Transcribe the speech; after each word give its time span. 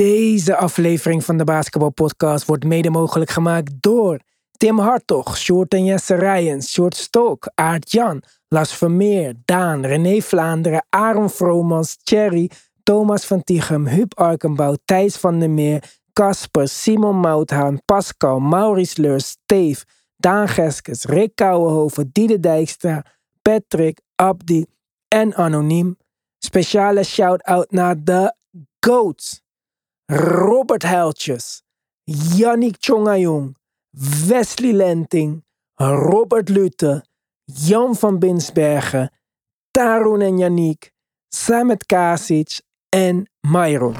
Deze 0.00 0.56
aflevering 0.56 1.24
van 1.24 1.36
de 1.36 1.44
Basketbalpodcast 1.44 2.46
wordt 2.46 2.64
mede 2.64 2.90
mogelijk 2.90 3.30
gemaakt 3.30 3.72
door 3.80 4.20
Tim 4.56 4.78
Hartog, 4.78 5.36
Short 5.36 5.74
en 5.74 5.84
Jesse 5.84 6.14
Rijens, 6.14 6.72
Short 6.72 6.96
Stok, 6.96 7.50
Aart 7.54 7.90
Jan, 7.90 8.22
Las 8.48 8.76
Vermeer, 8.76 9.34
Daan, 9.44 9.86
René 9.86 10.20
Vlaanderen, 10.20 10.86
Aaron 10.88 11.30
Vromans, 11.30 11.96
Thierry, 12.02 12.50
Thomas 12.82 13.24
van 13.24 13.42
Tichem, 13.44 13.86
Huub 13.86 14.18
Arkenbouw, 14.18 14.76
Thijs 14.84 15.16
van 15.16 15.38
der 15.38 15.50
Meer, 15.50 15.82
Casper, 16.12 16.68
Simon 16.68 17.16
Mouthaan, 17.16 17.80
Pascal, 17.84 18.40
Maurice 18.40 19.00
Leurs, 19.00 19.28
Steve, 19.28 19.84
Daan 20.16 20.48
Geskes, 20.48 21.04
Rick 21.04 21.34
Kouwenhoven, 21.34 22.10
Diede 22.12 22.40
Dijkstra, 22.40 23.04
Patrick, 23.42 24.00
Abdi 24.14 24.66
en 25.08 25.34
Anoniem. 25.34 25.96
Speciale 26.38 27.04
shout-out 27.04 27.70
naar 27.70 28.04
de 28.04 28.34
GOATs. 28.80 29.43
Robert 30.06 30.82
Heiltjes, 30.82 31.62
Yannick 32.36 32.76
Chongayong, 32.78 33.56
Wesley 34.26 34.72
Lenting, 34.72 35.44
Robert 35.76 36.48
Lute, 36.48 37.04
Jan 37.44 37.96
van 37.96 38.18
Binsbergen, 38.18 39.10
Tarun 39.70 40.20
en 40.20 40.38
Yannick, 40.38 40.90
Samet 41.28 41.86
Kasic 41.86 42.60
en 42.88 43.30
Myron. 43.40 43.96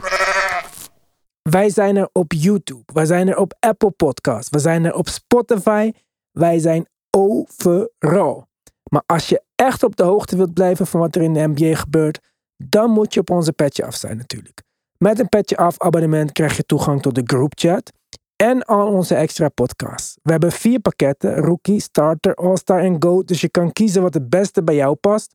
Wij 1.43 1.71
zijn 1.71 1.97
er 1.97 2.09
op 2.13 2.33
YouTube, 2.33 2.93
wij 2.93 3.07
zijn 3.07 3.29
er 3.29 3.37
op 3.37 3.55
Apple 3.61 3.91
Podcasts, 3.91 4.51
we 4.51 4.59
zijn 4.59 4.85
er 4.85 4.95
op 4.95 5.09
Spotify, 5.09 5.93
wij 6.31 6.59
zijn 6.59 6.89
overal. 7.11 8.47
Maar 8.91 9.03
als 9.07 9.29
je 9.29 9.43
echt 9.55 9.83
op 9.83 9.97
de 9.97 10.03
hoogte 10.03 10.37
wilt 10.37 10.55
blijven 10.55 10.87
van 10.87 11.01
wat 11.01 11.17
er 11.17 11.23
in 11.23 11.33
de 11.33 11.47
NBA 11.47 11.75
gebeurt, 11.75 12.21
dan 12.57 12.91
moet 12.91 13.15
je 13.15 13.21
op 13.21 13.31
onze 13.31 13.53
petje 13.53 13.85
af 13.85 13.95
zijn 13.95 14.17
natuurlijk. 14.17 14.63
Met 14.99 15.19
een 15.19 15.29
petje 15.29 15.57
af 15.57 15.79
abonnement 15.79 16.33
krijg 16.33 16.57
je 16.57 16.65
toegang 16.67 17.03
tot 17.03 17.15
de 17.15 17.23
groupchat 17.25 17.93
en 18.37 18.63
al 18.63 18.87
onze 18.87 19.15
extra 19.15 19.49
podcasts. 19.49 20.19
We 20.23 20.31
hebben 20.31 20.53
vier 20.53 20.81
pakketten, 20.81 21.37
Rookie, 21.37 21.81
Starter, 21.81 22.35
All-Star 22.35 22.81
en 22.81 23.03
Go, 23.03 23.23
dus 23.23 23.41
je 23.41 23.49
kan 23.49 23.73
kiezen 23.73 24.03
wat 24.03 24.15
het 24.15 24.29
beste 24.29 24.63
bij 24.63 24.75
jou 24.75 24.95
past. 24.95 25.35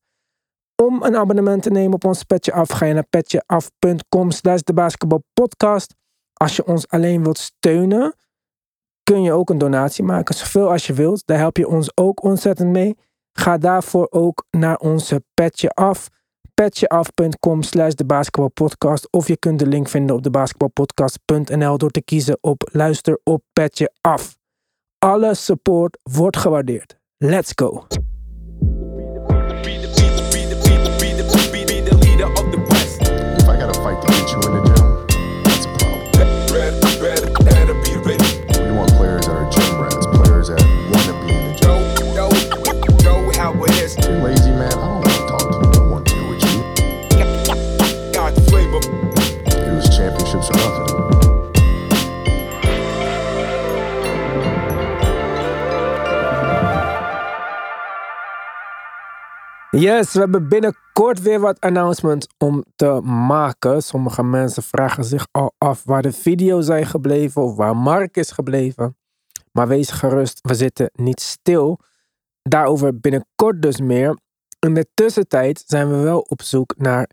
Om 0.75 1.03
een 1.03 1.16
abonnement 1.16 1.64
te 1.64 1.70
nemen 1.70 1.94
op 1.94 2.06
ons 2.06 2.23
Petje 2.23 2.53
Af, 2.53 2.70
ga 2.70 2.86
je 2.86 2.94
naar 2.94 3.08
petjeaf.com 3.09 4.31
slash 4.31 4.61
de 4.61 4.73
basketbalpodcast. 4.73 5.95
Als 6.33 6.55
je 6.55 6.66
ons 6.66 6.88
alleen 6.88 7.23
wilt 7.23 7.38
steunen, 7.38 8.16
kun 9.03 9.22
je 9.22 9.31
ook 9.31 9.50
een 9.50 9.58
donatie 9.58 10.03
maken, 10.03 10.36
zoveel 10.36 10.72
als 10.72 10.88
je 10.88 10.94
wilt. 10.94 11.26
Daar 11.26 11.38
help 11.38 11.58
je 11.58 11.67
ons 11.67 11.98
ook 11.98 12.23
ontzettend 12.23 12.70
mee. 12.70 12.98
Ga 13.31 13.58
daarvoor 13.58 14.08
ook 14.09 14.45
naar 14.52 14.78
onze 14.78 15.23
Petje 15.33 15.70
Af 15.70 16.08
petjeaf.com 16.59 17.63
slash 17.63 17.93
de 17.93 18.05
basketbalpodcast. 18.05 19.07
Of 19.11 19.27
je 19.27 19.38
kunt 19.38 19.59
de 19.59 19.67
link 19.67 19.89
vinden 19.89 20.15
op 20.15 20.23
de 20.23 20.29
basketbalpodcast.nl 20.29 21.77
door 21.77 21.89
te 21.89 22.02
kiezen 22.02 22.38
op 22.41 22.69
luister 22.71 23.19
op 23.23 23.43
Petje 23.53 23.91
Af. 24.02 24.38
Alle 24.97 25.35
support 25.35 25.97
wordt 26.03 26.37
gewaardeerd. 26.37 26.97
Let's 27.17 27.52
go! 27.55 27.85
Yes, 59.80 60.14
we 60.14 60.20
hebben 60.20 60.48
binnenkort 60.48 61.21
weer 61.21 61.39
wat 61.39 61.59
announcements 61.59 62.27
om 62.37 62.64
te 62.76 63.02
maken. 63.04 63.83
Sommige 63.83 64.23
mensen 64.23 64.64
vragen 64.64 65.04
zich 65.04 65.27
al 65.31 65.54
af 65.58 65.83
waar 65.83 66.02
de 66.02 66.11
video's 66.11 66.65
zijn 66.65 66.86
gebleven 66.86 67.42
of 67.42 67.55
waar 67.55 67.77
Mark 67.77 68.17
is 68.17 68.31
gebleven. 68.31 68.98
Maar 69.52 69.67
wees 69.67 69.89
gerust, 69.89 70.39
we 70.42 70.54
zitten 70.54 70.89
niet 70.93 71.21
stil. 71.21 71.80
Daarover 72.42 72.99
binnenkort 72.99 73.61
dus 73.61 73.81
meer. 73.81 74.17
In 74.59 74.73
de 74.73 74.86
tussentijd 74.93 75.64
zijn 75.65 75.89
we 75.89 75.95
wel 75.95 76.20
op 76.20 76.42
zoek 76.42 76.73
naar 76.77 77.09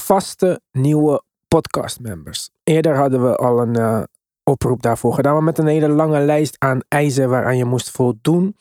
vaste 0.00 0.60
nieuwe 0.72 1.22
podcastmembers. 1.48 2.50
Eerder 2.64 2.96
hadden 2.96 3.22
we 3.22 3.36
al 3.36 3.60
een 3.60 3.76
eh, 3.76 4.02
oproep 4.42 4.82
daarvoor 4.82 5.14
gedaan, 5.14 5.32
maar 5.32 5.42
met 5.42 5.58
een 5.58 5.66
hele 5.66 5.88
lange 5.88 6.20
lijst 6.20 6.56
aan 6.58 6.80
eisen 6.88 7.28
waaraan 7.28 7.56
je 7.56 7.64
moest 7.64 7.90
voldoen. 7.90 8.56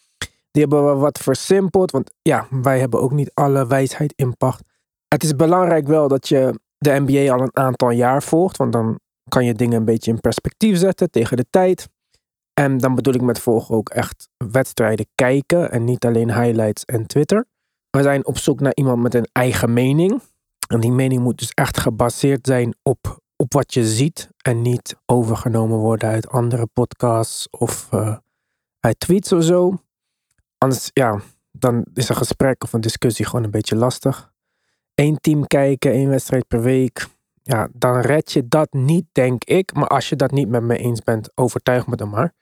Die 0.51 0.61
hebben 0.61 0.85
we 0.85 0.99
wat 0.99 1.19
versimpeld, 1.19 1.91
want 1.91 2.13
ja, 2.21 2.47
wij 2.49 2.79
hebben 2.79 3.01
ook 3.01 3.11
niet 3.11 3.31
alle 3.33 3.67
wijsheid 3.67 4.13
in 4.15 4.37
pacht. 4.37 4.63
Het 5.07 5.23
is 5.23 5.35
belangrijk 5.35 5.87
wel 5.87 6.07
dat 6.07 6.27
je 6.27 6.59
de 6.77 7.03
NBA 7.05 7.33
al 7.33 7.41
een 7.41 7.57
aantal 7.57 7.89
jaar 7.89 8.23
volgt, 8.23 8.57
want 8.57 8.73
dan 8.73 8.99
kan 9.29 9.45
je 9.45 9.53
dingen 9.53 9.77
een 9.77 9.85
beetje 9.85 10.11
in 10.11 10.19
perspectief 10.19 10.77
zetten 10.77 11.09
tegen 11.09 11.37
de 11.37 11.45
tijd. 11.49 11.89
En 12.53 12.77
dan 12.77 12.95
bedoel 12.95 13.13
ik 13.13 13.21
met 13.21 13.39
volgen 13.39 13.75
ook 13.75 13.89
echt 13.89 14.29
wedstrijden 14.51 15.05
kijken 15.15 15.71
en 15.71 15.83
niet 15.83 16.05
alleen 16.05 16.33
highlights 16.41 16.85
en 16.85 17.05
Twitter. 17.05 17.45
We 17.89 18.01
zijn 18.01 18.25
op 18.25 18.37
zoek 18.37 18.59
naar 18.59 18.75
iemand 18.75 19.01
met 19.01 19.13
een 19.13 19.27
eigen 19.31 19.73
mening. 19.73 20.21
En 20.67 20.79
die 20.79 20.91
mening 20.91 21.21
moet 21.21 21.37
dus 21.37 21.51
echt 21.51 21.77
gebaseerd 21.77 22.47
zijn 22.47 22.75
op, 22.83 23.19
op 23.35 23.53
wat 23.53 23.73
je 23.73 23.85
ziet 23.85 24.29
en 24.41 24.61
niet 24.61 24.95
overgenomen 25.05 25.77
worden 25.77 26.09
uit 26.09 26.29
andere 26.29 26.65
podcasts 26.65 27.47
of 27.49 27.87
eh, 27.91 28.17
uit 28.79 28.99
tweets 28.99 29.31
of 29.31 29.43
zo. 29.43 29.83
Anders, 30.57 30.89
ja, 30.93 31.19
dan 31.51 31.85
is 31.93 32.09
een 32.09 32.15
gesprek 32.15 32.63
of 32.63 32.73
een 32.73 32.81
discussie 32.81 33.25
gewoon 33.25 33.43
een 33.43 33.51
beetje 33.51 33.75
lastig. 33.75 34.33
Eén 34.93 35.17
team 35.21 35.47
kijken, 35.47 35.91
één 35.91 36.09
wedstrijd 36.09 36.47
per 36.47 36.61
week. 36.61 37.07
Ja, 37.41 37.67
dan 37.73 37.99
red 37.99 38.31
je 38.31 38.47
dat 38.47 38.73
niet, 38.73 39.05
denk 39.11 39.43
ik. 39.43 39.73
Maar 39.73 39.87
als 39.87 40.09
je 40.09 40.15
dat 40.15 40.31
niet 40.31 40.49
met 40.49 40.63
me 40.63 40.77
eens 40.77 41.01
bent, 41.01 41.31
overtuig 41.35 41.87
me 41.87 41.95
dan 41.95 42.09
maar. 42.09 42.33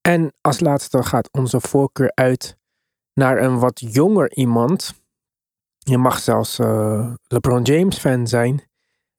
En 0.00 0.32
als 0.40 0.60
laatste 0.60 1.02
gaat 1.02 1.28
onze 1.32 1.60
voorkeur 1.60 2.12
uit 2.14 2.56
naar 3.14 3.42
een 3.42 3.58
wat 3.58 3.80
jonger 3.80 4.32
iemand. 4.34 4.94
Je 5.90 5.98
mag 5.98 6.18
zelfs 6.18 6.58
eh, 6.58 7.12
LeBron 7.26 7.62
James 7.62 7.98
fan 7.98 8.26
zijn. 8.26 8.62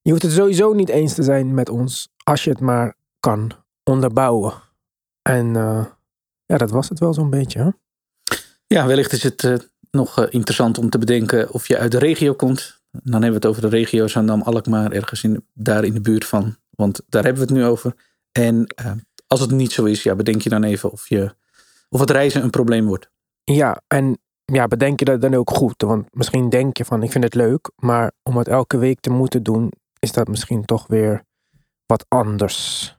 Je 0.02 0.12
hoeft 0.12 0.24
het 0.24 0.32
sowieso 0.32 0.74
niet 0.74 0.90
eens 0.90 1.14
te 1.14 1.24
zijn 1.24 1.54
met 1.54 1.70
ons, 1.70 2.10
als 2.24 2.44
je 2.44 2.50
het 2.50 2.60
maar 2.60 2.96
kan 3.20 3.52
onderbouwen. 3.84 4.54
En 5.22 5.56
eh, 5.56 5.86
ja, 6.46 6.58
dat 6.58 6.70
was 6.70 6.90
het 6.90 7.00
wel 7.00 7.14
zo'n 7.14 7.30
beetje. 7.30 7.60
Hè? 7.60 7.70
Ja, 8.68 8.88
wellicht 8.88 9.12
is 9.12 9.24
het 9.24 9.44
eh, 9.44 9.56
nog 9.92 10.28
interessant 10.30 10.78
om 10.78 10.90
te 10.90 10.98
bedenken 10.98 11.54
of 11.54 11.68
je 11.68 11.78
uit 11.78 11.92
de 11.92 12.00
regio 12.00 12.34
komt. 12.34 12.82
Dan 12.92 13.12
hebben 13.12 13.30
we 13.30 13.36
het 13.36 13.46
over 13.46 13.62
de 13.62 13.78
regio 13.78 14.08
Zandam, 14.08 14.42
Alkmaar, 14.42 14.92
ergens 14.92 15.24
in, 15.24 15.46
daar 15.54 15.84
in 15.84 15.94
de 15.94 16.02
buurt 16.02 16.26
van. 16.26 16.58
Want 16.70 17.02
daar 17.10 17.24
hebben 17.24 17.42
we 17.42 17.54
het 17.54 17.58
nu 17.58 17.66
over. 17.66 17.94
En 18.32 18.68
als 19.28 19.40
het 19.40 19.52
niet 19.52 19.72
zo 19.72 19.86
is, 19.86 20.04
ja, 20.04 20.16
bedenk 20.16 20.42
je 20.42 20.50
dan 20.50 20.64
even 20.64 20.92
of, 20.92 21.10
je, 21.10 21.36
of 21.90 22.00
het 22.00 22.10
reizen 22.10 22.44
een 22.44 22.50
probleem 22.50 22.86
wordt. 22.86 23.10
Ja, 23.44 23.82
en 23.88 24.20
ja, 24.54 24.68
bedenk 24.68 25.00
je 25.00 25.06
dat 25.06 25.22
dan 25.22 25.34
ook 25.34 25.50
goed. 25.50 25.82
Want 25.82 26.08
misschien 26.12 26.50
denk 26.50 26.78
je 26.78 26.86
van, 26.86 27.04
ik 27.04 27.12
vind 27.12 27.24
het 27.24 27.36
leuk. 27.36 27.72
Maar 27.76 28.12
om 28.24 28.38
het 28.38 28.48
elke 28.48 28.78
week 28.78 29.00
te 29.00 29.10
moeten 29.10 29.44
doen, 29.44 29.72
is 30.00 30.12
dat 30.12 30.28
misschien 30.28 30.66
toch 30.66 30.88
weer 30.88 31.24
wat 31.86 32.06
anders. 32.08 32.96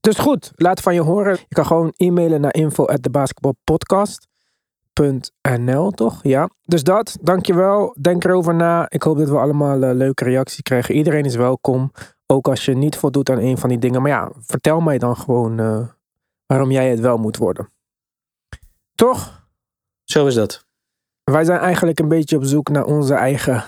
Dus 0.00 0.18
goed, 0.18 0.52
laat 0.54 0.80
van 0.80 0.94
je 0.94 1.00
horen. 1.00 1.36
Je 1.48 1.54
kan 1.54 1.66
gewoon 1.66 1.92
e-mailen 1.96 2.40
naar 2.40 2.54
info 2.54 2.84
toch? 5.90 6.18
Ja. 6.22 6.48
Dus 6.62 6.82
dat, 6.82 7.18
dankjewel. 7.20 7.96
Denk 8.00 8.24
erover 8.24 8.54
na. 8.54 8.86
Ik 8.90 9.02
hoop 9.02 9.18
dat 9.18 9.28
we 9.28 9.38
allemaal 9.38 9.82
een 9.82 9.96
leuke 9.96 10.24
reactie 10.24 10.62
krijgen. 10.62 10.94
Iedereen 10.94 11.24
is 11.24 11.36
welkom. 11.36 11.92
Ook 12.26 12.48
als 12.48 12.64
je 12.64 12.76
niet 12.76 12.96
voldoet 12.96 13.30
aan 13.30 13.38
een 13.38 13.58
van 13.58 13.68
die 13.68 13.78
dingen. 13.78 14.02
Maar 14.02 14.10
ja, 14.10 14.32
vertel 14.38 14.80
mij 14.80 14.98
dan 14.98 15.16
gewoon 15.16 15.60
eh, 15.60 15.88
waarom 16.46 16.70
jij 16.70 16.90
het 16.90 17.00
wel 17.00 17.16
moet 17.16 17.36
worden. 17.36 17.68
Toch? 18.94 19.43
Zo 20.04 20.26
is 20.26 20.34
dat. 20.34 20.64
Wij 21.24 21.44
zijn 21.44 21.60
eigenlijk 21.60 21.98
een 21.98 22.08
beetje 22.08 22.36
op 22.36 22.44
zoek 22.44 22.68
naar 22.68 22.84
onze 22.84 23.14
eigen 23.14 23.64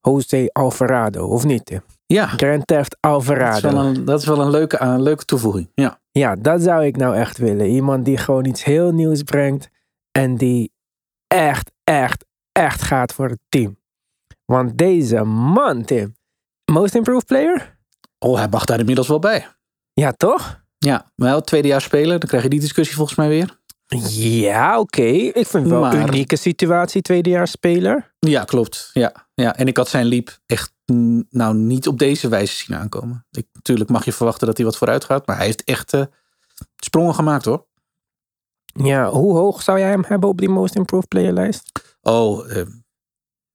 Jose 0.00 0.50
Alvarado, 0.52 1.26
of 1.26 1.44
niet? 1.44 1.66
Tim? 1.66 1.82
Ja, 2.06 2.26
Grand 2.26 2.66
Theft 2.66 2.96
dat 3.00 3.10
is 3.10 3.10
Alvarado. 3.10 3.70
wel 3.70 3.84
een, 3.84 4.04
dat 4.04 4.20
is 4.20 4.26
wel 4.26 4.40
een 4.40 4.50
leuke, 4.50 4.80
een 4.80 5.02
leuke 5.02 5.24
toevoeging. 5.24 5.70
Ja. 5.74 6.00
Ja, 6.10 6.36
dat 6.36 6.62
zou 6.62 6.84
ik 6.84 6.96
nou 6.96 7.16
echt 7.16 7.38
willen. 7.38 7.66
Iemand 7.66 8.04
die 8.04 8.16
gewoon 8.16 8.44
iets 8.44 8.64
heel 8.64 8.92
nieuws 8.92 9.22
brengt 9.22 9.68
en 10.10 10.36
die 10.36 10.72
echt, 11.26 11.70
echt, 11.84 12.24
echt 12.52 12.82
gaat 12.82 13.12
voor 13.12 13.28
het 13.28 13.40
team. 13.48 13.78
Want 14.44 14.78
deze 14.78 15.24
man, 15.24 15.84
Tim, 15.84 16.16
most 16.72 16.94
improved 16.94 17.26
player? 17.26 17.78
Oh, 18.18 18.36
hij 18.36 18.48
mag 18.48 18.64
daar 18.64 18.78
inmiddels 18.78 19.08
wel 19.08 19.18
bij. 19.18 19.46
Ja, 19.92 20.12
toch? 20.12 20.64
Ja, 20.78 21.12
wel 21.14 21.40
tweede 21.40 21.68
jaar 21.68 21.80
spelen, 21.80 22.20
dan 22.20 22.28
krijg 22.28 22.42
je 22.42 22.48
die 22.48 22.60
discussie 22.60 22.96
volgens 22.96 23.16
mij 23.16 23.28
weer. 23.28 23.60
Ja, 24.10 24.78
oké. 24.78 25.02
Ik 25.02 25.32
vind 25.46 25.52
het 25.52 25.68
wel 25.68 25.80
Maar- 25.80 25.94
een 25.94 26.06
unieke 26.08 26.36
situatie, 26.36 27.02
tweedejaarsspeler. 27.02 28.14
Ja, 28.18 28.44
klopt. 28.44 28.90
Ja, 28.92 29.26
ja. 29.34 29.56
En 29.56 29.66
ik 29.66 29.76
had 29.76 29.88
zijn 29.88 30.06
liep 30.06 30.38
echt 30.46 30.72
nou 31.30 31.54
niet 31.54 31.86
op 31.88 31.98
deze 31.98 32.28
wijze 32.28 32.54
zien 32.56 32.76
aankomen. 32.76 33.26
Ik, 33.30 33.46
natuurlijk 33.52 33.90
mag 33.90 34.04
je 34.04 34.12
verwachten 34.12 34.46
dat 34.46 34.56
hij 34.56 34.66
wat 34.66 34.76
vooruit 34.76 35.04
gaat. 35.04 35.26
Maar 35.26 35.36
hij 35.36 35.44
heeft 35.46 35.64
echt 35.64 35.92
eh, 35.92 36.02
sprongen 36.76 37.14
gemaakt 37.14 37.44
hoor. 37.44 37.66
Ja, 38.66 39.10
hoe 39.10 39.36
hoog 39.36 39.62
zou 39.62 39.78
jij 39.78 39.88
hem 39.88 40.04
hebben 40.06 40.28
op 40.28 40.38
die 40.38 40.48
Most 40.48 40.74
Improved 40.74 41.08
Player 41.08 41.32
lijst? 41.32 41.96
Oh, 42.02 42.56
eh, 42.56 42.66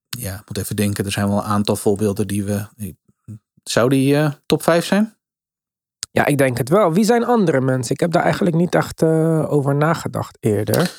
ja, 0.09 0.33
ik 0.33 0.47
moet 0.47 0.57
even 0.57 0.75
denken. 0.75 1.05
Er 1.05 1.11
zijn 1.11 1.27
wel 1.27 1.37
een 1.37 1.43
aantal 1.43 1.75
voorbeelden 1.75 2.27
die 2.27 2.43
we... 2.43 2.67
Zou 3.63 3.89
die 3.89 4.15
eh, 4.15 4.31
top 4.45 4.63
5 4.63 4.85
zijn? 4.85 5.15
Ja, 6.11 6.25
ik 6.25 6.37
denk 6.37 6.57
het 6.57 6.69
wel. 6.69 6.93
Wie 6.93 7.03
zijn 7.03 7.25
andere 7.25 7.61
mensen? 7.61 7.93
Ik 7.93 7.99
heb 7.99 8.11
daar 8.11 8.23
eigenlijk 8.23 8.55
niet 8.55 8.75
echt 8.75 9.01
eh, 9.01 9.51
over 9.51 9.75
nagedacht 9.75 10.37
eerder. 10.39 10.91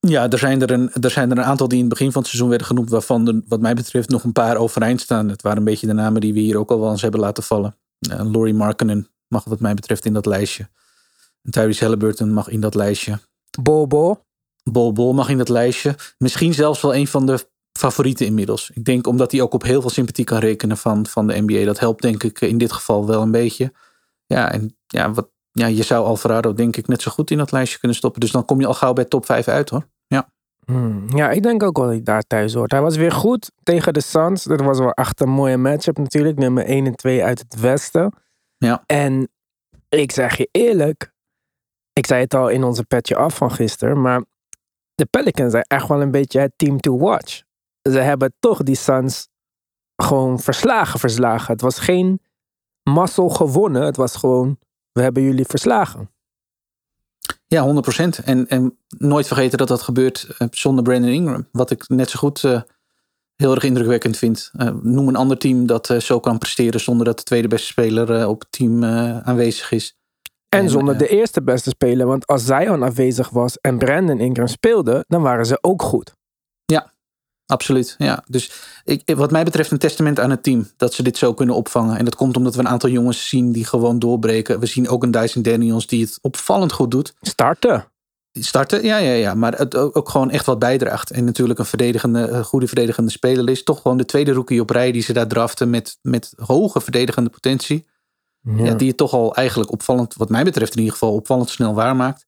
Ja, 0.00 0.30
er 0.30 0.38
zijn 0.38 0.62
er, 0.62 0.70
een, 0.70 0.92
er 0.92 1.10
zijn 1.10 1.30
er 1.30 1.38
een 1.38 1.44
aantal 1.44 1.68
die 1.68 1.78
in 1.78 1.84
het 1.84 1.92
begin 1.92 2.12
van 2.12 2.20
het 2.20 2.30
seizoen 2.30 2.48
werden 2.50 2.66
genoemd. 2.66 2.90
Waarvan 2.90 3.28
er, 3.28 3.40
wat 3.48 3.60
mij 3.60 3.74
betreft 3.74 4.08
nog 4.08 4.24
een 4.24 4.32
paar 4.32 4.56
overeind 4.56 5.00
staan. 5.00 5.28
Het 5.28 5.42
waren 5.42 5.58
een 5.58 5.64
beetje 5.64 5.86
de 5.86 5.92
namen 5.92 6.20
die 6.20 6.32
we 6.32 6.40
hier 6.40 6.58
ook 6.58 6.70
al 6.70 6.80
wel 6.80 6.90
eens 6.90 7.02
hebben 7.02 7.20
laten 7.20 7.42
vallen. 7.42 7.76
Uh, 8.10 8.30
Laurie 8.30 8.54
Markkinen 8.54 9.08
mag 9.28 9.44
wat 9.44 9.60
mij 9.60 9.74
betreft 9.74 10.04
in 10.04 10.12
dat 10.12 10.26
lijstje. 10.26 10.68
En 11.42 11.50
Tyrese 11.50 11.84
Halliburton 11.84 12.32
mag 12.32 12.48
in 12.48 12.60
dat 12.60 12.74
lijstje. 12.74 13.18
Bobo. 13.62 14.24
Bol 14.62 15.12
mag 15.12 15.28
in 15.28 15.38
dat 15.38 15.48
lijstje. 15.48 15.94
Misschien 16.18 16.54
zelfs 16.54 16.80
wel 16.80 16.94
een 16.94 17.06
van 17.06 17.26
de 17.26 17.48
favorieten 17.78 18.26
inmiddels. 18.26 18.70
Ik 18.74 18.84
denk 18.84 19.06
omdat 19.06 19.32
hij 19.32 19.40
ook 19.40 19.54
op 19.54 19.62
heel 19.62 19.80
veel 19.80 19.90
sympathie 19.90 20.24
kan 20.24 20.38
rekenen 20.38 20.76
van, 20.76 21.06
van 21.06 21.26
de 21.26 21.40
NBA. 21.40 21.64
Dat 21.64 21.78
helpt 21.78 22.02
denk 22.02 22.22
ik 22.22 22.40
in 22.40 22.58
dit 22.58 22.72
geval 22.72 23.06
wel 23.06 23.22
een 23.22 23.30
beetje. 23.30 23.72
Ja, 24.34 24.52
en 24.52 24.76
ja, 24.86 25.12
wat, 25.12 25.28
ja, 25.50 25.66
je 25.66 25.82
zou 25.82 26.06
Alvarado 26.06 26.52
denk 26.54 26.76
ik 26.76 26.86
net 26.86 27.02
zo 27.02 27.10
goed 27.10 27.30
in 27.30 27.38
dat 27.38 27.52
lijstje 27.52 27.78
kunnen 27.78 27.96
stoppen. 27.96 28.20
Dus 28.20 28.30
dan 28.30 28.44
kom 28.44 28.60
je 28.60 28.66
al 28.66 28.74
gauw 28.74 28.92
bij 28.92 29.04
top 29.04 29.24
5 29.26 29.48
uit 29.48 29.70
hoor. 29.70 29.86
Ja. 30.06 30.32
Hmm, 30.64 31.16
Ja, 31.16 31.30
ik 31.30 31.42
denk 31.42 31.62
ook 31.62 31.76
wel 31.76 31.86
dat 31.86 31.94
hij 31.94 32.02
daar 32.02 32.22
thuis 32.22 32.54
hoort. 32.54 32.70
Hij 32.70 32.80
was 32.80 32.96
weer 32.96 33.12
goed 33.12 33.50
tegen 33.62 33.92
de 33.92 34.00
Suns. 34.00 34.44
Dat 34.44 34.60
was 34.60 34.78
wel 34.78 34.90
echt 34.92 35.20
een 35.20 35.28
mooie 35.28 35.56
matchup 35.56 35.98
natuurlijk. 35.98 36.38
Nummer 36.38 36.64
1 36.64 36.86
en 36.86 36.94
2 36.94 37.24
uit 37.24 37.38
het 37.38 37.60
westen. 37.60 38.12
Ja. 38.56 38.82
En 38.86 39.28
ik 39.88 40.12
zeg 40.12 40.36
je 40.36 40.48
eerlijk. 40.50 41.12
Ik 41.92 42.06
zei 42.06 42.20
het 42.20 42.34
al 42.34 42.48
in 42.48 42.64
onze 42.64 42.84
petje 42.84 43.16
af 43.16 43.36
van 43.36 43.50
gisteren. 43.50 44.00
Maar 44.00 44.24
de 44.94 45.06
Pelicans 45.06 45.52
zijn 45.52 45.64
echt 45.66 45.88
wel 45.88 46.02
een 46.02 46.10
beetje 46.10 46.40
het 46.40 46.52
team 46.56 46.80
to 46.80 46.98
watch. 46.98 47.42
Ze 47.82 47.98
hebben 47.98 48.34
toch 48.38 48.62
die 48.62 48.76
Suns 48.76 49.28
gewoon 49.96 50.40
verslagen 50.40 50.98
verslagen. 50.98 51.52
Het 51.52 51.60
was 51.60 51.78
geen 51.78 52.20
mazzel 52.82 53.28
gewonnen. 53.28 53.82
Het 53.82 53.96
was 53.96 54.16
gewoon, 54.16 54.58
we 54.92 55.02
hebben 55.02 55.22
jullie 55.22 55.44
verslagen. 55.44 56.10
Ja, 57.46 57.66
100%. 57.66 58.24
En, 58.24 58.48
en 58.48 58.78
nooit 58.98 59.26
vergeten 59.26 59.58
dat 59.58 59.68
dat 59.68 59.82
gebeurt 59.82 60.26
eh, 60.38 60.48
zonder 60.50 60.84
Brandon 60.84 61.10
Ingram. 61.10 61.48
Wat 61.52 61.70
ik 61.70 61.88
net 61.88 62.10
zo 62.10 62.18
goed 62.18 62.44
eh, 62.44 62.60
heel 63.36 63.54
erg 63.54 63.64
indrukwekkend 63.64 64.16
vind. 64.16 64.50
Eh, 64.52 64.68
noem 64.82 65.08
een 65.08 65.16
ander 65.16 65.38
team 65.38 65.66
dat 65.66 65.94
zo 65.98 66.20
kan 66.20 66.38
presteren 66.38 66.80
zonder 66.80 67.06
dat 67.06 67.18
de 67.18 67.24
tweede 67.24 67.48
beste 67.48 67.66
speler 67.66 68.28
op 68.28 68.40
het 68.40 68.52
team 68.52 68.84
aanwezig 68.84 69.70
is. 69.72 69.98
En 70.48 70.58
En, 70.58 70.70
zonder 70.70 70.98
de 70.98 71.08
eerste 71.08 71.42
beste 71.42 71.70
speler. 71.70 72.06
Want 72.06 72.26
als 72.26 72.44
Zion 72.44 72.82
afwezig 72.82 73.28
was 73.28 73.58
en 73.60 73.78
Brandon 73.78 74.20
Ingram 74.20 74.46
speelde, 74.46 75.04
dan 75.08 75.22
waren 75.22 75.46
ze 75.46 75.58
ook 75.60 75.82
goed. 75.82 76.14
Absoluut, 77.50 77.94
ja. 77.98 78.24
Dus 78.26 78.52
ik, 78.84 79.02
wat 79.14 79.30
mij 79.30 79.44
betreft 79.44 79.70
een 79.70 79.78
testament 79.78 80.20
aan 80.20 80.30
het 80.30 80.42
team 80.42 80.68
dat 80.76 80.94
ze 80.94 81.02
dit 81.02 81.18
zo 81.18 81.34
kunnen 81.34 81.54
opvangen. 81.54 81.98
En 81.98 82.04
dat 82.04 82.14
komt 82.14 82.36
omdat 82.36 82.54
we 82.54 82.60
een 82.60 82.68
aantal 82.68 82.90
jongens 82.90 83.28
zien 83.28 83.52
die 83.52 83.64
gewoon 83.64 83.98
doorbreken. 83.98 84.60
We 84.60 84.66
zien 84.66 84.88
ook 84.88 85.02
een 85.02 85.10
Dyson 85.10 85.42
Daniels 85.42 85.86
die 85.86 86.04
het 86.04 86.18
opvallend 86.20 86.72
goed 86.72 86.90
doet. 86.90 87.14
Starten. 87.20 87.84
Starten, 88.32 88.84
ja, 88.84 88.96
ja, 88.96 89.12
ja. 89.12 89.34
Maar 89.34 89.58
het 89.58 89.76
ook, 89.76 89.96
ook 89.96 90.08
gewoon 90.08 90.30
echt 90.30 90.46
wat 90.46 90.58
bijdraagt. 90.58 91.10
En 91.10 91.24
natuurlijk 91.24 91.58
een 91.58 91.64
verdedigende, 91.64 92.28
een 92.28 92.44
goede 92.44 92.66
verdedigende 92.66 93.10
speler 93.10 93.48
is. 93.48 93.62
Toch 93.62 93.80
gewoon 93.80 93.96
de 93.96 94.04
tweede 94.04 94.32
rookie 94.32 94.60
op 94.60 94.70
rij 94.70 94.92
die 94.92 95.02
ze 95.02 95.12
daar 95.12 95.26
draften 95.26 95.70
met, 95.70 95.98
met 96.02 96.32
hoge 96.36 96.80
verdedigende 96.80 97.30
potentie. 97.30 97.86
Ja. 98.42 98.64
Ja, 98.64 98.74
die 98.74 98.88
het 98.88 98.96
toch 98.96 99.12
al 99.12 99.34
eigenlijk 99.34 99.72
opvallend, 99.72 100.14
wat 100.14 100.28
mij 100.28 100.44
betreft 100.44 100.72
in 100.72 100.78
ieder 100.78 100.92
geval, 100.92 101.14
opvallend 101.14 101.50
snel 101.50 101.74
waarmaakt. 101.74 102.26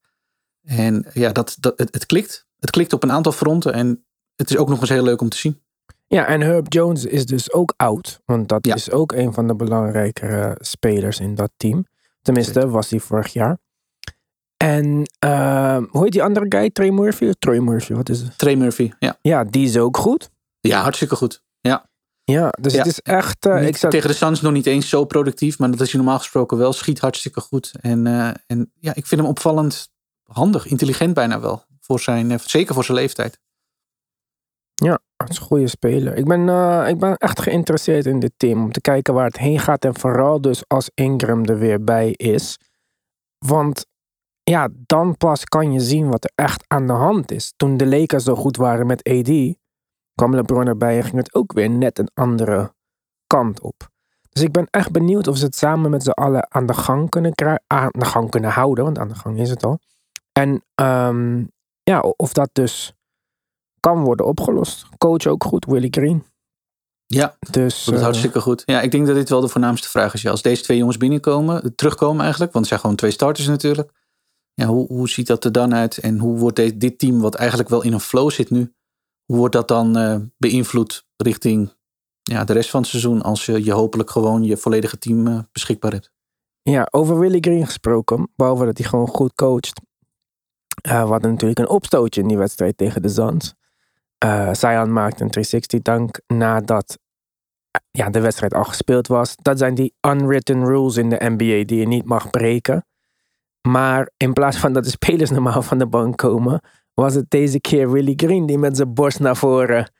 En 0.62 1.06
ja, 1.12 1.32
dat, 1.32 1.56
dat, 1.60 1.72
het, 1.78 1.94
het 1.94 2.06
klikt. 2.06 2.46
Het 2.58 2.70
klikt 2.70 2.92
op 2.92 3.02
een 3.02 3.12
aantal 3.12 3.32
fronten. 3.32 3.72
En 3.72 4.04
het 4.36 4.50
is 4.50 4.56
ook 4.56 4.68
nog 4.68 4.80
eens 4.80 4.88
heel 4.88 5.02
leuk 5.02 5.20
om 5.20 5.28
te 5.28 5.36
zien. 5.36 5.60
Ja, 6.06 6.26
en 6.26 6.40
Herb 6.40 6.72
Jones 6.72 7.04
is 7.04 7.26
dus 7.26 7.52
ook 7.52 7.74
oud. 7.76 8.20
Want 8.24 8.48
dat 8.48 8.66
Ja. 8.66 8.74
is 8.74 8.90
ook 8.90 9.12
een 9.12 9.32
van 9.32 9.46
de 9.46 9.54
belangrijkere 9.54 10.56
spelers 10.60 11.20
in 11.20 11.34
dat 11.34 11.50
team. 11.56 11.86
Tenminste, 12.22 12.68
was 12.68 12.90
hij 12.90 12.98
vorig 13.00 13.32
jaar. 13.32 13.58
En 14.56 15.02
eh, 15.18 15.78
hoe 15.90 16.02
heet 16.02 16.12
die 16.12 16.22
andere 16.22 16.46
guy? 16.48 16.70
Trey 16.70 16.90
Murphy? 16.90 17.24
Of 17.28 17.34
Troy 17.38 17.58
Murphy, 17.58 17.92
wat 17.94 18.08
is 18.08 18.20
het? 18.20 18.38
Trey 18.38 18.56
Murphy, 18.56 18.90
ja. 18.98 19.16
Ja, 19.20 19.44
die 19.44 19.66
is 19.66 19.76
ook 19.76 19.96
goed. 19.96 20.30
Ja, 20.60 20.80
hartstikke 20.82 21.16
goed. 21.16 21.42
Ja. 21.60 21.90
Ja, 22.24 22.48
dus 22.60 22.72
Ja. 22.72 22.78
het 22.78 22.86
is 22.86 23.00
echt... 23.00 23.46
eh, 23.46 23.66
ik 23.66 23.76
zat, 23.76 23.90
Tegen 23.90 24.08
de 24.08 24.14
Suns 24.14 24.40
nog 24.40 24.52
niet 24.52 24.66
eens 24.66 24.88
zo 24.88 25.04
productief, 25.04 25.58
maar 25.58 25.70
dat 25.70 25.80
is 25.80 25.90
hij 25.92 26.00
normaal 26.00 26.18
gesproken 26.18 26.56
wel. 26.56 26.72
Schiet 26.72 26.98
hartstikke 27.00 27.40
goed. 27.40 27.72
En, 27.80 28.06
eh, 28.06 28.30
en 28.46 28.72
ja, 28.80 28.94
ik 28.94 29.06
vind 29.06 29.20
hem 29.20 29.30
opvallend 29.30 29.90
handig, 30.22 30.66
intelligent 30.66 31.14
bijna 31.14 31.40
wel. 31.40 31.64
Voor 31.80 32.00
zijn, 32.00 32.30
eh, 32.30 32.38
zeker 32.38 32.74
voor 32.74 32.84
zijn 32.84 32.96
leeftijd. 32.98 33.38
Ja, 34.82 34.98
het 35.16 35.28
is 35.28 35.38
een 35.38 35.44
goede 35.44 35.68
speler. 35.68 36.16
Ik 36.16 36.24
ben, 36.24 36.48
eh, 36.48 36.88
ik 36.88 36.98
ben 36.98 37.16
echt 37.16 37.40
geïnteresseerd 37.40 38.06
in 38.06 38.18
dit 38.18 38.32
team. 38.36 38.62
Om 38.62 38.72
te 38.72 38.80
kijken 38.80 39.14
waar 39.14 39.26
het 39.26 39.38
heen 39.38 39.58
gaat. 39.58 39.84
En 39.84 39.98
vooral 39.98 40.40
dus 40.40 40.68
als 40.68 40.90
Ingram 40.94 41.44
er 41.44 41.58
weer 41.58 41.84
bij 41.84 42.10
is. 42.10 42.58
Want 43.38 43.86
ja, 44.42 44.68
dan 44.86 45.16
pas 45.16 45.44
kan 45.44 45.72
je 45.72 45.80
zien 45.80 46.08
wat 46.08 46.24
er 46.24 46.32
echt 46.34 46.64
aan 46.66 46.86
de 46.86 46.92
hand 46.92 47.30
is. 47.30 47.52
Toen 47.56 47.76
de 47.76 47.86
Lakers 47.86 48.24
zo 48.24 48.34
goed 48.34 48.56
waren 48.56 48.86
met 48.86 49.08
AD. 49.08 49.56
kwam 50.14 50.34
LeBron 50.34 50.66
erbij 50.66 50.96
en 50.96 51.04
ging 51.04 51.16
het 51.16 51.34
ook 51.34 51.52
weer 51.52 51.70
net 51.70 51.98
een 51.98 52.10
andere 52.14 52.74
kant 53.26 53.60
op. 53.60 53.90
Dus 54.28 54.42
ik 54.42 54.52
ben 54.52 54.66
echt 54.70 54.92
benieuwd 54.92 55.28
of 55.28 55.36
ze 55.36 55.44
het 55.44 55.56
samen 55.56 55.90
met 55.90 56.02
z'n 56.02 56.10
allen 56.10 56.52
aan 56.52 56.66
de 56.66 56.74
gang 56.74 57.08
kunnen. 57.08 57.60
Aan 57.66 57.90
de 57.90 58.04
gang 58.04 58.30
kunnen 58.30 58.50
houden, 58.50 58.84
want 58.84 58.98
aan 58.98 59.08
de 59.08 59.14
gang 59.14 59.38
is 59.38 59.50
het 59.50 59.64
al. 59.64 59.78
En 60.32 60.64
ehm, 60.74 61.44
ja, 61.82 62.00
of 62.00 62.32
dat 62.32 62.50
dus 62.52 62.94
kan 63.82 64.04
worden 64.04 64.26
opgelost. 64.26 64.86
Coach 64.98 65.26
ook 65.26 65.44
goed, 65.44 65.64
Willie 65.64 65.90
Green. 65.92 66.24
Ja, 67.06 67.36
Dus 67.50 67.84
dat 67.84 67.94
is 67.94 67.98
eh, 67.98 68.04
hartstikke 68.04 68.40
goed. 68.40 68.62
Ja, 68.64 68.80
ik 68.80 68.90
denk 68.90 69.06
dat 69.06 69.14
dit 69.16 69.28
wel 69.28 69.40
de 69.40 69.48
voornaamste 69.48 69.88
vraag 69.88 70.14
is. 70.14 70.22
Ja, 70.22 70.30
als 70.30 70.42
deze 70.42 70.62
twee 70.62 70.78
jongens 70.78 70.96
binnenkomen, 70.96 71.74
terugkomen 71.74 72.20
eigenlijk, 72.22 72.52
want 72.52 72.64
het 72.64 72.66
zijn 72.66 72.80
gewoon 72.80 72.96
twee 72.96 73.10
starters 73.10 73.46
natuurlijk. 73.46 73.92
Ja, 74.54 74.66
hoe, 74.66 74.86
hoe 74.86 75.08
ziet 75.08 75.26
dat 75.26 75.44
er 75.44 75.52
dan 75.52 75.74
uit? 75.74 75.98
En 75.98 76.18
hoe 76.18 76.38
wordt 76.38 76.56
de- 76.56 76.76
dit 76.76 76.98
team, 76.98 77.20
wat 77.20 77.34
eigenlijk 77.34 77.68
wel 77.68 77.82
in 77.82 77.92
een 77.92 78.00
flow 78.00 78.30
zit 78.30 78.50
nu, 78.50 78.74
hoe 79.24 79.36
wordt 79.36 79.54
dat 79.54 79.68
dan 79.68 79.96
eh, 79.96 80.16
beïnvloed 80.38 81.06
richting 81.16 81.74
ja, 82.22 82.44
de 82.44 82.52
rest 82.52 82.70
van 82.70 82.80
het 82.80 82.88
seizoen 82.90 83.22
als 83.22 83.46
je, 83.46 83.64
je 83.64 83.72
hopelijk 83.72 84.10
gewoon 84.10 84.42
je 84.44 84.56
volledige 84.56 84.98
team 84.98 85.26
eh, 85.26 85.38
beschikbaar 85.52 85.92
hebt? 85.92 86.12
ja, 86.62 86.88
over 86.90 87.18
Willie 87.18 87.40
Green 87.42 87.66
gesproken. 87.66 88.30
Behalve 88.36 88.64
dat 88.64 88.78
hij 88.78 88.86
gewoon 88.86 89.08
goed 89.08 89.34
coacht. 89.34 89.80
Eh 90.82 91.02
we 91.04 91.08
hadden 91.10 91.30
natuurlijk 91.30 91.58
een 91.60 91.68
opstootje 91.68 92.20
in 92.20 92.28
die 92.28 92.36
wedstrijd 92.38 92.76
tegen 92.76 93.02
de 93.02 93.08
Suns. 93.08 93.54
Eh 94.22 94.52
Zion 94.52 94.92
maakte 94.92 95.22
een 95.22 95.30
360 95.30 95.82
dank 95.82 96.20
nadat 96.26 96.98
eh, 97.70 97.80
ja, 97.90 98.10
de 98.10 98.20
wedstrijd 98.20 98.54
al 98.54 98.64
gespeeld 98.64 99.06
was. 99.06 99.36
Dat 99.36 99.58
zijn 99.58 99.74
die 99.74 99.94
unwritten 100.00 100.64
rules 100.64 100.96
in 100.96 101.08
de 101.08 101.16
NBA 101.20 101.64
die 101.64 101.78
je 101.78 101.86
niet 101.86 102.04
mag 102.04 102.30
breken. 102.30 102.86
Maar 103.68 104.10
in 104.16 104.32
plaats 104.32 104.56
van 104.56 104.72
dat 104.72 104.84
de 104.84 104.90
spelers 104.90 105.30
normaal 105.40 105.62
van 105.62 105.78
de 105.78 105.86
bank 105.86 106.16
komen, 106.16 106.60
was 106.94 107.14
het 107.14 107.30
deze 107.30 107.60
keer 107.60 107.90
Willie 107.90 108.16
Green 108.16 108.46
die 108.46 108.58
met 108.58 108.76
zijn 108.76 108.94
borst 108.94 109.20
naar 109.20 109.36
voren 109.36 109.92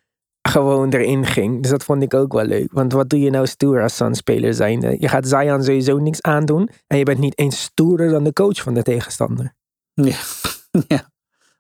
gewoon 0.48 0.90
erin 0.90 1.26
ging. 1.26 1.62
Dus 1.62 1.70
dat 1.70 1.84
vond 1.84 2.02
ik 2.02 2.14
ook 2.14 2.32
wel 2.32 2.44
leuk. 2.44 2.72
Want 2.72 2.92
wat 2.92 3.08
doe 3.08 3.20
je 3.20 3.30
nou 3.30 3.46
stoer 3.46 3.82
als 3.82 3.96
Suns-speler 3.96 4.54
zijnde? 4.54 4.96
Je 4.98 5.08
gaat 5.08 5.28
Zion 5.28 5.62
sowieso 5.62 5.98
niks 5.98 6.22
aandoen. 6.22 6.68
En 6.86 6.98
je 6.98 7.04
bent 7.04 7.18
niet 7.18 7.38
eens 7.38 7.62
stoerder 7.62 8.10
dan 8.10 8.24
de 8.24 8.32
coach 8.32 8.62
van 8.62 8.74
de 8.74 8.82
tegenstander. 8.82 9.54
Ja, 9.94 10.16
ja. 10.88 11.12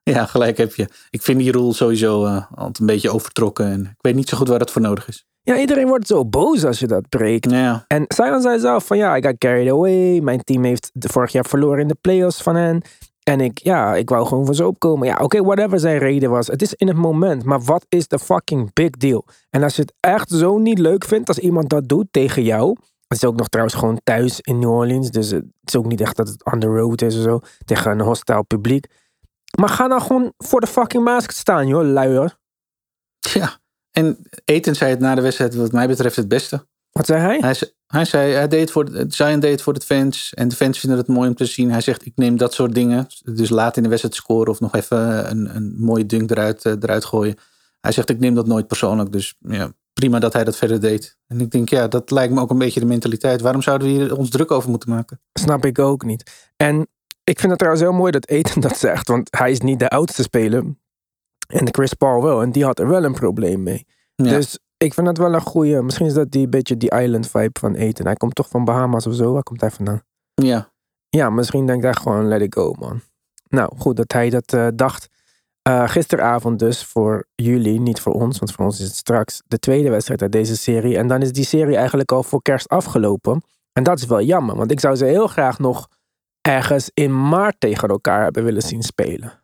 Ja 0.02 0.26
gelijk 0.26 0.56
heb 0.56 0.74
je. 0.74 0.88
Ik 1.10 1.22
vind 1.22 1.38
die 1.38 1.52
rule 1.52 1.72
sowieso 1.72 2.24
eh, 2.24 2.44
altijd 2.54 2.78
een 2.78 2.86
beetje 2.86 3.10
overtrokken. 3.10 3.66
En 3.66 3.80
ik 3.80 4.00
weet 4.00 4.14
niet 4.14 4.28
zo 4.28 4.36
goed 4.36 4.48
waar 4.48 4.58
dat 4.58 4.70
voor 4.70 4.82
nodig 4.82 5.08
is. 5.08 5.24
Ja, 5.42 5.58
iedereen 5.58 5.86
wordt 5.86 6.06
zo 6.06 6.26
boos 6.26 6.64
als 6.64 6.78
je 6.78 6.86
dat 6.86 7.08
breekt. 7.08 7.50
Ja, 7.50 7.84
En 7.86 8.04
Zion 8.08 8.40
zei 8.40 8.58
zelf 8.58 8.86
van 8.86 8.96
ja, 8.96 9.16
ik 9.16 9.24
got 9.24 9.38
carried 9.38 9.70
away. 9.70 10.20
Mijn 10.20 10.44
team 10.44 10.64
heeft 10.64 10.90
vorig 10.94 11.32
jaar 11.32 11.44
verloren 11.44 11.80
in 11.80 11.88
de 11.88 11.96
playoffs 12.00 12.42
van 12.42 12.56
hen. 12.56 12.82
En 13.22 13.40
ik, 13.40 13.58
ja, 13.58 13.94
ik 13.94 14.08
wou 14.08 14.26
gewoon 14.26 14.46
voor 14.46 14.54
ze 14.54 14.66
opkomen. 14.66 15.06
Ja, 15.06 15.18
oké, 15.22 15.42
whatever 15.42 15.80
zijn 15.80 15.98
reden 15.98 16.30
was. 16.30 16.46
Het 16.46 16.62
is 16.62 16.74
in 16.74 16.88
het 16.88 16.96
moment. 16.96 17.44
Maar 17.44 17.62
wat 17.62 17.86
is 17.88 18.08
de 18.08 18.18
fucking 18.18 18.72
big 18.72 18.90
deal? 18.90 19.26
En 19.50 19.62
als 19.62 19.76
je 19.76 19.82
het 19.82 19.92
echt 20.00 20.30
zo 20.30 20.58
niet 20.58 20.78
leuk 20.78 21.04
vindt 21.04 21.28
als 21.28 21.38
iemand 21.38 21.68
dat 21.68 21.88
doet 21.88 22.06
tegen 22.10 22.42
jou. 22.42 22.76
Het 23.08 23.22
is 23.22 23.24
ook 23.24 23.36
nog 23.36 23.48
trouwens 23.48 23.76
gewoon 23.78 24.00
thuis 24.04 24.40
in 24.40 24.58
New 24.58 24.70
Orleans. 24.70 25.10
Dus 25.10 25.30
het 25.30 25.44
is 25.64 25.76
ook 25.76 25.86
niet 25.86 26.00
echt 26.00 26.16
dat 26.16 26.28
het 26.28 26.44
on 26.52 26.58
the 26.58 26.66
road 26.66 27.02
is 27.02 27.16
of 27.16 27.22
zo. 27.22 27.40
Tegen 27.64 27.90
een 27.90 28.00
hostile 28.00 28.42
publiek. 28.42 28.86
Maar 29.60 29.68
ga 29.68 29.88
dan 29.88 30.02
gewoon 30.02 30.32
voor 30.38 30.60
de 30.60 30.66
fucking 30.66 31.04
basket 31.04 31.36
staan, 31.36 31.66
joh, 31.66 31.84
luier. 31.92 32.38
ja. 33.18 33.60
En 33.90 34.18
Eten 34.44 34.74
zei 34.74 34.90
het 34.90 35.00
na 35.00 35.14
de 35.14 35.20
wedstrijd 35.20 35.54
wat 35.54 35.72
mij 35.72 35.86
betreft 35.88 36.16
het 36.16 36.28
beste. 36.28 36.66
Wat 36.90 37.06
zei 37.06 37.20
hij? 37.20 37.38
Hij, 37.40 37.56
Hij 37.86 38.04
zei, 38.04 38.32
hij 38.32 38.48
deed 38.48 38.60
het 38.60 38.70
voor, 38.70 38.84
de- 38.92 39.04
Zion 39.08 39.40
deed 39.40 39.50
het 39.52 39.62
voor 39.62 39.72
de 39.74 39.80
fans. 39.80 40.34
En 40.34 40.48
de 40.48 40.56
fans 40.56 40.78
vinden 40.78 40.98
het 40.98 41.06
mooi 41.08 41.28
om 41.28 41.34
te 41.34 41.44
zien. 41.44 41.70
Hij 41.70 41.80
zegt, 41.80 42.06
ik 42.06 42.12
neem 42.16 42.36
dat 42.36 42.54
soort 42.54 42.74
dingen. 42.74 43.06
Dus 43.24 43.48
laat 43.48 43.76
in 43.76 43.82
de 43.82 43.88
wedstrijd 43.88 44.14
scoren 44.16 44.52
of 44.52 44.60
nog 44.60 44.74
even 44.74 45.30
een, 45.30 45.56
een 45.56 45.74
mooie 45.78 46.06
dunk 46.06 46.30
eruit, 46.30 46.64
eh, 46.64 46.72
eruit 46.80 47.04
gooien. 47.04 47.36
Hij 47.80 47.92
zegt, 47.92 48.10
ik 48.10 48.18
neem 48.18 48.34
dat 48.34 48.46
nooit 48.46 48.66
persoonlijk. 48.66 49.12
Dus 49.12 49.34
ja, 49.38 49.72
prima 49.92 50.18
dat 50.18 50.32
hij 50.32 50.44
dat 50.44 50.56
verder 50.56 50.80
deed. 50.80 51.16
En 51.26 51.40
ik 51.40 51.50
denk, 51.50 51.68
ja, 51.68 51.88
dat 51.88 52.10
lijkt 52.10 52.34
me 52.34 52.40
ook 52.40 52.50
een 52.50 52.58
beetje 52.58 52.80
de 52.80 52.86
mentaliteit. 52.86 53.40
Waarom 53.40 53.62
zouden 53.62 53.86
we 53.88 53.92
hier 53.94 54.16
ons 54.16 54.30
druk 54.30 54.50
over 54.50 54.70
moeten 54.70 54.90
maken? 54.90 55.20
Snap 55.32 55.64
ik 55.64 55.78
ook 55.78 56.04
niet. 56.04 56.50
En 56.56 56.86
ik 57.24 57.38
vind 57.38 57.50
het 57.50 57.58
trouwens 57.58 57.84
heel 57.84 57.92
mooi 57.92 58.12
dat 58.12 58.28
Eten 58.28 58.60
dat 58.60 58.76
zegt. 58.76 59.08
Want 59.08 59.28
hij 59.36 59.50
is 59.50 59.60
niet 59.60 59.78
de 59.78 59.88
oudste 59.88 60.22
speler. 60.22 60.64
En 61.46 61.68
Chris 61.74 61.94
Paul 61.94 62.22
wel. 62.22 62.42
En 62.42 62.52
die 62.52 62.64
had 62.64 62.78
er 62.78 62.88
wel 62.88 63.04
een 63.04 63.12
probleem 63.12 63.62
mee. 63.62 63.86
Ja. 64.14 64.24
Dus 64.24 64.58
ik 64.76 64.94
vind 64.94 65.06
dat 65.06 65.18
wel 65.18 65.34
een 65.34 65.40
goede. 65.40 65.82
Misschien 65.82 66.06
is 66.06 66.14
dat 66.14 66.30
die 66.30 66.48
beetje 66.48 66.76
die 66.76 67.00
island 67.00 67.30
vibe 67.30 67.58
van 67.58 67.74
Eten. 67.74 68.04
Hij 68.04 68.14
komt 68.14 68.34
toch 68.34 68.48
van 68.48 68.64
Bahamas 68.64 69.06
of 69.06 69.14
zo. 69.14 69.32
Waar 69.32 69.42
komt 69.42 69.60
hij 69.60 69.70
vandaan? 69.70 70.02
Ja, 70.34 70.70
Ja, 71.08 71.30
misschien 71.30 71.66
denkt 71.66 71.84
hij 71.84 71.94
gewoon 71.94 72.28
let 72.28 72.40
it 72.40 72.54
go 72.54 72.74
man. 72.78 73.00
Nou 73.48 73.72
goed 73.78 73.96
dat 73.96 74.12
hij 74.12 74.30
dat 74.30 74.52
eh, 74.52 74.66
dacht. 74.74 75.08
Eh, 75.62 75.88
gisteravond 75.88 76.58
dus 76.58 76.84
voor 76.84 77.26
jullie, 77.34 77.80
niet 77.80 78.00
voor 78.00 78.12
ons. 78.12 78.38
Want 78.38 78.52
voor 78.52 78.64
ons 78.64 78.80
is 78.80 78.86
het 78.86 78.96
straks 78.96 79.42
de 79.46 79.58
tweede 79.58 79.90
wedstrijd 79.90 80.22
uit 80.22 80.32
deze 80.32 80.56
serie. 80.56 80.96
En 80.96 81.06
dan 81.06 81.22
is 81.22 81.32
die 81.32 81.44
serie 81.44 81.76
eigenlijk 81.76 82.12
al 82.12 82.22
voor 82.22 82.42
kerst 82.42 82.68
afgelopen. 82.68 83.42
En 83.72 83.82
dat 83.82 83.98
is 83.98 84.06
wel 84.06 84.20
jammer. 84.20 84.56
Want 84.56 84.70
ik 84.70 84.80
zou 84.80 84.96
ze 84.96 85.04
heel 85.04 85.26
graag 85.26 85.58
nog 85.58 85.88
ergens 86.42 86.90
in 86.94 87.28
maart 87.28 87.56
tegen 87.58 87.88
elkaar 87.88 88.22
hebben 88.22 88.44
willen 88.44 88.62
zien 88.62 88.82
spelen. 88.82 89.42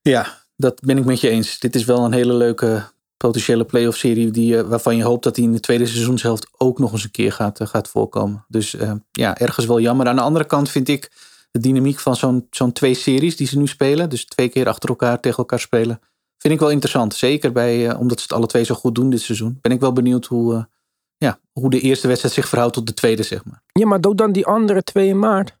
Ja, 0.00 0.44
dat 0.56 0.80
ben 0.80 0.98
ik 0.98 1.04
met 1.04 1.20
je 1.20 1.28
eens. 1.28 1.58
Dit 1.58 1.74
is 1.74 1.84
wel 1.84 2.04
een 2.04 2.12
hele 2.12 2.34
leuke 2.34 2.84
potentiële 3.16 3.64
playoff 3.64 3.96
serie 3.96 4.30
die, 4.30 4.58
eh, 4.58 4.68
waarvan 4.68 4.96
je 4.96 5.02
hoopt 5.02 5.24
dat 5.24 5.34
die 5.34 5.44
in 5.44 5.52
de 5.52 5.60
tweede 5.60 5.86
seizoenshelft 5.86 6.46
ook 6.56 6.78
nog 6.78 6.92
eens 6.92 7.04
een 7.04 7.10
keer 7.10 7.32
gaat, 7.32 7.60
eh, 7.60 7.66
gaat 7.66 7.88
voorkomen. 7.88 8.44
Dus 8.48 8.74
eh, 8.74 8.92
ja, 9.10 9.38
ergens 9.38 9.66
wel 9.66 9.80
jammer. 9.80 10.06
Aan 10.06 10.16
de 10.16 10.22
andere 10.22 10.44
kant 10.44 10.70
vind 10.70 10.88
ik 10.88 11.10
de 11.50 11.60
dynamiek 11.60 11.98
van 11.98 12.16
zo'n 12.16 12.46
zo'n 12.50 12.72
twee 12.72 12.94
series 12.94 13.36
die 13.36 13.46
ze 13.46 13.58
nu 13.58 13.66
spelen, 13.66 14.10
dus 14.10 14.24
twee 14.24 14.48
keer 14.48 14.68
achter 14.68 14.88
elkaar 14.88 15.20
tegen 15.20 15.38
elkaar 15.38 15.60
spelen, 15.60 16.00
vind 16.38 16.54
ik 16.54 16.60
wel 16.60 16.70
interessant. 16.70 17.14
Zeker 17.14 17.52
bij, 17.52 17.94
omdat 17.94 18.18
ze 18.18 18.22
het 18.22 18.32
alle 18.32 18.46
twee 18.46 18.64
zo 18.64 18.74
goed 18.74 18.94
doen 18.94 19.10
dit 19.10 19.20
seizoen. 19.20 19.58
Ben 19.60 19.72
ik 19.72 19.80
wel 19.80 19.92
benieuwd 19.92 20.26
hoe, 20.26 20.68
ja, 21.16 21.38
hoe 21.52 21.70
de 21.70 21.80
eerste 21.80 22.06
wedstrijd 22.06 22.34
zich 22.34 22.48
verhoudt 22.48 22.74
tot 22.74 22.86
de 22.86 22.94
tweede, 22.94 23.22
zeg 23.22 23.44
maar. 23.44 23.62
Ja, 23.72 23.86
maar 23.86 24.00
doe 24.00 24.14
dan 24.14 24.32
die 24.32 24.46
andere 24.46 24.82
twee 24.82 25.08
in 25.08 25.18
maart. 25.18 25.58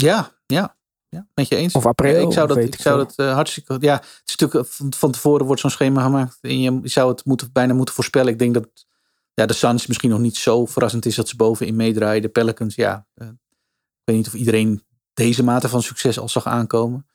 Ja, 0.00 0.30
ja. 0.46 0.78
Ja, 1.08 1.26
met 1.34 1.48
je 1.48 1.56
eens. 1.56 1.74
Of 1.74 1.86
april, 1.86 2.20
Ja, 2.20 2.26
ik 2.26 2.32
zou 2.32 2.48
dat, 2.48 2.56
ik 2.56 2.74
ik 2.74 2.80
zou 2.80 2.96
dat 2.98 3.12
eh, 3.16 3.32
hartstikke. 3.32 3.76
Ja, 3.80 3.94
het 3.94 4.22
is 4.24 4.36
natuurlijk 4.36 4.66
eh, 4.66 4.72
van, 4.72 4.92
van 4.92 5.10
tevoren 5.10 5.46
wordt 5.46 5.60
zo'n 5.60 5.70
schema 5.70 6.02
gemaakt. 6.02 6.38
En 6.40 6.60
je 6.60 6.80
zou 6.82 7.10
het 7.10 7.24
moeten, 7.24 7.52
bijna 7.52 7.74
moeten 7.74 7.94
voorspellen. 7.94 8.32
Ik 8.32 8.38
denk 8.38 8.54
dat 8.54 8.86
ja, 9.34 9.46
de 9.46 9.52
Suns 9.52 9.86
misschien 9.86 10.10
nog 10.10 10.18
niet 10.18 10.36
zo 10.36 10.66
verrassend 10.66 11.06
is 11.06 11.14
dat 11.14 11.28
ze 11.28 11.36
bovenin 11.36 11.76
meedraaien. 11.76 12.22
De 12.22 12.28
Pelicans, 12.28 12.74
ja. 12.74 13.06
eh, 13.14 13.26
ik 13.26 14.04
weet 14.04 14.16
niet 14.16 14.26
of 14.26 14.34
iedereen 14.34 14.84
deze 15.14 15.42
mate 15.42 15.68
van 15.68 15.82
succes 15.82 16.18
al 16.18 16.28
zag 16.28 16.46
aankomen. 16.46 17.06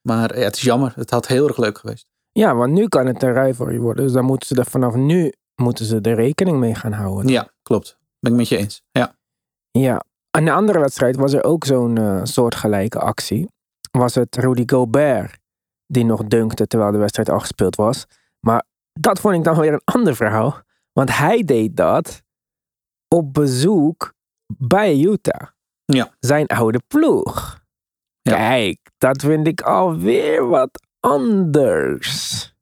Maar 0.00 0.30
eh, 0.30 0.38
ja, 0.38 0.44
het 0.44 0.56
is 0.56 0.62
jammer. 0.62 0.92
Het 0.96 1.10
had 1.10 1.26
heel 1.26 1.48
erg 1.48 1.56
leuk 1.56 1.78
geweest. 1.78 2.06
Ja, 2.32 2.54
want 2.54 2.72
nu 2.72 2.88
kan 2.88 3.06
het 3.06 3.22
een 3.22 3.32
rivalry 3.32 3.78
worden. 3.78 4.04
Dus 4.04 4.12
dan 4.12 4.24
moeten 4.24 4.48
ze 4.48 4.54
er 4.54 4.66
vanaf 4.66 4.94
nu 4.94 5.32
moeten 5.54 5.84
ze 5.84 6.00
er 6.00 6.14
rekening 6.14 6.58
mee 6.58 6.74
gaan 6.74 6.92
houden. 6.92 7.28
Ja, 7.28 7.50
klopt. 7.62 7.98
Ben 8.20 8.32
ik 8.32 8.38
met 8.38 8.48
je 8.48 8.56
eens. 8.56 8.82
Ja. 8.90 9.16
Ja, 9.70 10.04
en 10.36 10.44
de 10.44 10.52
andere 10.52 10.78
wedstrijd 10.78 11.16
was 11.16 11.32
er 11.32 11.44
ook 11.44 11.64
zo'n 11.64 11.98
eh, 11.98 12.20
soortgelijke 12.22 12.98
actie. 12.98 13.48
Was 13.90 14.14
het 14.14 14.36
Rudy 14.36 14.62
Gobert 14.66 15.38
die 15.86 16.04
nog 16.04 16.24
dunkte 16.24 16.66
terwijl 16.66 16.92
de 16.92 16.98
wedstrijd 16.98 17.30
al 17.30 17.40
gespeeld 17.40 17.76
was. 17.76 18.06
Maar 18.40 18.64
dat 18.92 19.20
vond 19.20 19.34
ik 19.34 19.44
dan 19.44 19.60
weer 19.60 19.72
een 19.72 19.94
ander 19.94 20.16
verhaal. 20.16 20.60
Want 20.92 21.16
hij 21.16 21.42
deed 21.42 21.76
dat 21.76 22.22
op 23.08 23.34
bezoek 23.34 24.14
bij 24.58 24.98
Utah. 24.98 25.48
Ja. 25.84 26.14
Zijn 26.20 26.46
oude 26.46 26.80
ploeg. 26.86 27.64
Ja. 28.22 28.36
Kijk, 28.36 28.78
dat 28.98 29.22
vind 29.22 29.46
ik 29.46 29.60
alweer 29.60 30.48
wat 30.48 30.86
anders. 31.00 32.54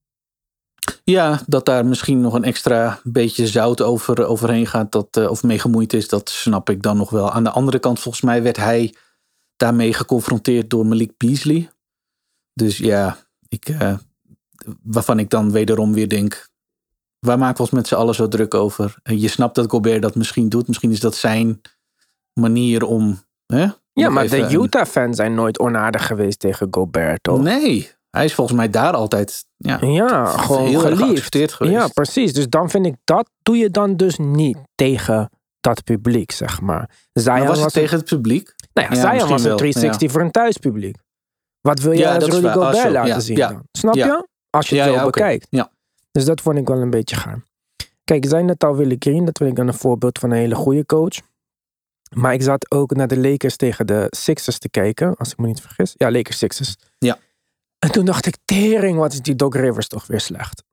Ja, 1.05 1.41
dat 1.47 1.65
daar 1.65 1.87
misschien 1.87 2.21
nog 2.21 2.35
een 2.35 2.45
extra 2.45 3.01
beetje 3.03 3.47
zout 3.47 3.83
over, 3.83 4.27
overheen 4.27 4.67
gaat, 4.67 4.93
dat, 4.93 5.17
eh, 5.17 5.31
of 5.31 5.43
mee 5.43 5.59
gemoeid 5.59 5.93
is, 5.93 6.09
dat 6.09 6.31
snap 6.31 6.71
ik 6.71 6.83
dan 6.83 6.97
nog 6.97 7.11
wel. 7.11 7.31
Aan 7.33 7.45
de 7.45 7.51
andere 7.51 7.79
kant, 7.79 8.01
volgens 8.01 8.25
mij 8.25 8.43
werd 8.43 8.57
hij 8.57 8.95
daarmee 9.57 9.93
geconfronteerd 9.93 10.71
door 10.71 10.87
Malik 10.87 11.13
Beasley. 11.17 11.71
Dus 12.55 12.79
ja, 12.79 13.17
ik, 13.49 13.69
eh, 13.69 13.95
waarvan 14.83 15.19
ik 15.19 15.31
dan 15.31 15.51
wederom 15.51 15.93
weer 15.93 16.09
denk, 16.09 16.49
waar 17.19 17.39
maken 17.39 17.57
we 17.57 17.63
ons 17.63 17.71
met 17.71 17.87
z'n 17.87 17.95
allen 17.95 18.15
zo 18.15 18.29
druk 18.29 18.55
over? 18.55 18.97
En 19.03 19.21
je 19.21 19.29
snapt 19.29 19.55
dat 19.55 19.71
Gobert 19.71 20.03
dat 20.03 20.15
misschien 20.15 20.49
doet, 20.49 20.67
misschien 20.67 20.91
is 20.91 21.01
dat 21.01 21.15
zijn 21.15 21.61
manier 22.33 22.85
om... 22.85 23.23
Hè, 23.47 23.67
Ja, 23.93 24.09
maar 24.11 24.29
de 24.29 24.49
Utah-fans 24.63 25.17
zijn 25.17 25.35
nooit 25.35 25.59
onaardig 25.59 26.07
geweest 26.07 26.39
tegen 26.39 26.69
Gobert, 26.71 27.23
toch? 27.23 27.43
Nee, 27.43 27.91
hij 28.15 28.25
is 28.25 28.35
volgens 28.35 28.57
mij 28.57 28.71
daar 28.71 28.93
altijd 28.93 29.45
ja, 29.57 29.79
Ja, 29.81 30.27
gewoon 30.27 30.67
heel 30.67 30.81
geliefd. 30.81 31.37
geweest. 31.37 31.59
Ja, 31.61 31.89
precies. 31.89 32.33
Dus 32.33 32.49
dan 32.49 32.71
vind 32.71 32.87
ik 32.87 32.95
dat 33.05 33.31
doe 33.43 33.57
je 33.57 33.71
dan 33.71 33.97
dus 33.97 34.19
niet 34.19 34.59
tegen 34.75 35.31
dat 35.61 35.85
publiek, 35.85 36.31
zeg 36.33 36.61
maar. 36.61 36.91
Zion 37.13 37.39
Maar 37.39 37.47
was 37.47 37.61
het 37.61 37.73
tegen 37.73 37.97
het 37.99 38.07
publiek? 38.09 38.55
nou 38.73 38.89
ja, 38.89 38.95
Ja, 38.95 39.01
Zion 39.01 39.11
misschien 39.13 39.31
was 39.31 39.43
een 39.43 39.49
wel, 39.49 39.57
360 39.57 40.11
voor 40.13 40.21
een 40.21 40.31
thuispubliek. 40.31 40.97
Wat 41.61 41.79
wil 41.81 41.93
je 41.93 41.99
Ja, 41.99 42.15
als 42.15 42.25
Rudy 42.25 42.49
Gobert 42.49 42.91
laten 42.91 43.23
zien 43.23 43.37
dan? 43.37 43.63
Snap 43.73 43.95
je? 43.95 44.29
Als 44.51 44.69
je 44.69 44.81
het 44.81 44.95
zo 44.95 45.05
bekijkt. 45.05 45.47
Ja. 45.51 45.71
Dus 46.13 46.25
dat 46.25 46.41
vond 46.41 46.57
ik 46.59 46.69
wel 46.69 46.79
een 46.81 46.91
beetje 46.91 47.17
gaar. 47.17 47.43
Kijk, 48.05 48.25
zei 48.29 48.43
net 48.43 48.65
al 48.65 48.77
Willy 48.77 48.97
Green. 48.99 49.25
Dat 49.25 49.39
vind 49.39 49.51
ik 49.51 49.57
dan 49.57 49.69
een 49.69 49.75
voorbeeld 49.75 50.19
van 50.19 50.31
een 50.31 50.37
hele 50.37 50.55
goede 50.55 50.87
coach. 50.87 51.17
Maar 52.11 52.33
ik 52.33 52.43
zat 52.43 52.71
ook 52.71 52.95
naar 52.95 53.09
de 53.09 53.19
Lakers 53.19 53.57
tegen 53.57 53.87
de 53.87 54.07
Sixers 54.11 54.59
te 54.59 54.69
kijken. 54.69 55.17
Als 55.17 55.31
ik 55.33 55.39
me 55.39 55.47
niet 55.47 55.61
vergis. 55.61 55.95
Ja, 55.97 56.11
Lakers 56.11 56.39
Sixers. 56.39 56.77
Ja. 56.99 57.19
En 57.85 57.91
toen 57.91 58.05
dacht 58.05 58.27
ik, 58.27 58.37
tering, 58.45 58.99
wat 58.99 59.13
is 59.13 59.21
die 59.21 59.37
Doc 59.37 59.55
Rivers 59.55 59.89
toch 59.89 60.07
weer 60.07 60.21
slecht. 60.21 60.65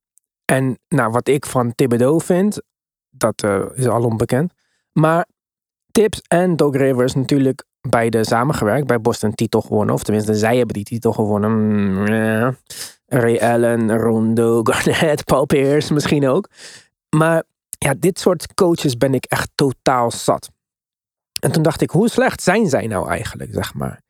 En 0.45 0.79
nou, 0.87 1.11
wat 1.11 1.27
ik 1.27 1.45
van 1.45 1.75
Thibodeau 1.75 2.21
vind, 2.21 2.61
dat 3.09 3.43
eh, 3.43 3.65
is 3.73 3.87
al 3.87 4.03
onbekend. 4.03 4.53
Maar 4.91 5.27
Tips 5.91 6.21
en 6.27 6.55
Doc 6.55 6.75
Rivers 6.75 7.13
natuurlijk 7.13 7.63
beide 7.81 8.25
samengewerkt. 8.25 8.87
Bij 8.87 9.01
Boston 9.01 9.33
titel 9.33 9.61
gewonnen. 9.61 9.95
Of 9.95 10.03
tenminste, 10.03 10.35
zij 10.35 10.57
hebben 10.57 10.75
die 10.75 10.83
titel 10.83 11.13
gewonnen. 11.13 11.51
Mm, 11.51 12.07
ja. 12.07 12.55
Ray 13.05 13.39
Allen, 13.39 13.97
Rondo, 13.97 14.63
Garnett, 14.69 15.25
Paul 15.25 15.45
Pierce 15.45 15.93
misschien 15.93 16.27
ook. 16.27 16.49
Maar 17.09 17.43
ja, 17.69 17.93
dit 17.99 18.19
soort 18.19 18.53
coaches 18.53 18.97
ben 18.97 19.13
ik 19.13 19.25
echt 19.25 19.49
totaal 19.55 20.11
zat. 20.11 20.49
En 21.39 21.51
toen 21.51 21.63
dacht 21.63 21.81
ik, 21.81 21.89
hoe 21.89 22.09
slecht 22.09 22.43
zijn 22.43 22.69
zij 22.69 22.87
nou 22.87 23.09
eigenlijk, 23.09 23.53
zeg 23.53 23.73
maar. 23.73 24.01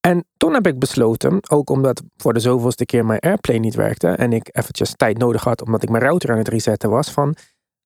En 0.00 0.26
toen 0.36 0.54
heb 0.54 0.66
ik 0.66 0.78
besloten, 0.78 1.50
ook 1.50 1.70
omdat 1.70 2.02
voor 2.16 2.32
de 2.32 2.40
zoveelste 2.40 2.84
keer 2.84 3.06
mijn 3.06 3.20
Airplay 3.20 3.58
niet 3.58 3.74
werkte 3.74 4.08
en 4.08 4.32
ik 4.32 4.48
eventjes 4.56 4.94
tijd 4.96 5.18
nodig 5.18 5.44
had 5.44 5.62
omdat 5.62 5.82
ik 5.82 5.88
mijn 5.88 6.02
router 6.02 6.30
aan 6.30 6.38
het 6.38 6.48
resetten 6.48 6.90
was, 6.90 7.10
van 7.10 7.34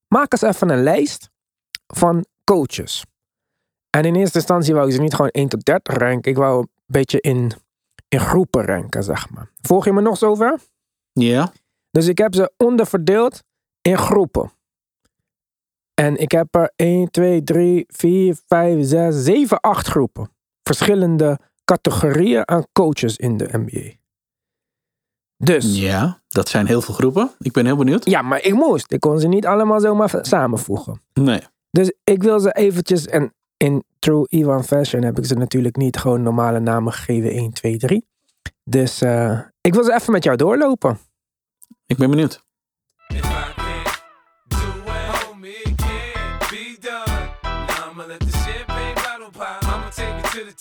maak 0.09 0.33
eens 0.33 0.42
even 0.42 0.68
een 0.68 0.83
lijst 0.83 1.30
van 1.87 2.25
coaches. 2.44 3.04
En 3.90 4.04
in 4.04 4.14
eerste 4.14 4.38
instantie 4.38 4.75
wou 4.75 4.87
ik 4.87 4.94
ze 4.94 5.00
niet 5.00 5.14
gewoon 5.14 5.30
1 5.30 5.49
tot 5.49 5.64
30 5.64 5.97
ranken, 5.97 6.30
ik 6.30 6.37
wou 6.37 6.61
een 6.61 6.68
beetje 6.87 7.21
in, 7.21 7.52
in 8.09 8.21
groepen 8.21 8.64
ranken, 8.64 9.02
zeg 9.02 9.30
maar. 9.30 9.50
Volg 9.62 9.85
je 9.85 9.92
me 9.92 10.00
nog 10.00 10.18
zover? 10.18 10.59
Ja. 11.12 11.52
Dus 11.90 12.06
ik 12.06 12.18
heb 12.18 12.35
ze 12.35 12.52
onderverdeeld 12.56 13.42
in 13.80 13.99
groepen. 13.99 14.52
En 15.94 16.16
ik 16.16 16.30
heb 16.30 16.54
er 16.54 16.73
1, 16.76 17.11
2, 17.11 17.42
3, 17.42 17.85
4, 17.88 18.37
5, 18.47 18.87
6, 18.87 19.25
7, 19.25 19.61
8 19.61 19.87
groepen. 19.87 20.30
Verschillende 20.62 21.38
categorieën 21.64 22.49
aan 22.49 22.64
coaches 22.73 23.16
in 23.16 23.37
de 23.37 23.49
NBA. 23.52 23.90
Dus, 25.37 25.76
ja. 25.76 25.90
Ja, 25.90 26.21
dat 26.28 26.49
zijn 26.49 26.66
heel 26.66 26.80
veel 26.80 26.94
groepen. 26.94 27.30
Ik 27.38 27.52
ben 27.52 27.66
heel 27.66 27.76
benieuwd. 27.76 28.06
maar 28.23 28.42
ik 28.42 28.54
moest. 28.54 28.92
Ik 28.92 29.00
kon 29.00 29.21
ze 29.21 29.28
niet 29.28 29.47
allemaal 29.47 29.80
zomaar 29.80 30.18
samenvoegen. 30.23 31.00
Nee. 31.12 31.40
Dus 31.71 31.92
ik 32.04 32.23
wil 32.23 32.40
ze 32.40 32.52
eventjes, 32.52 33.06
en 33.06 33.35
in 33.56 33.85
true 33.99 34.26
Ivan 34.28 34.64
fashion 34.64 35.02
heb 35.02 35.18
ik 35.18 35.25
ze 35.25 35.35
natuurlijk 35.35 35.76
niet 35.76 35.97
gewoon 35.97 36.23
normale 36.23 36.61
namen 36.61 36.92
gegeven, 36.92 37.30
1, 37.30 37.52
2, 37.52 37.76
3. 37.76 38.06
Dus 38.64 39.00
eh, 39.00 39.40
ik 39.61 39.75
wil 39.75 39.85
ze 39.85 39.94
even 39.94 40.12
met 40.12 40.25
jou 40.25 40.37
doorlopen. 40.37 40.99
Ik 41.87 41.97
ben 41.97 42.11
benieuwd. 42.11 42.42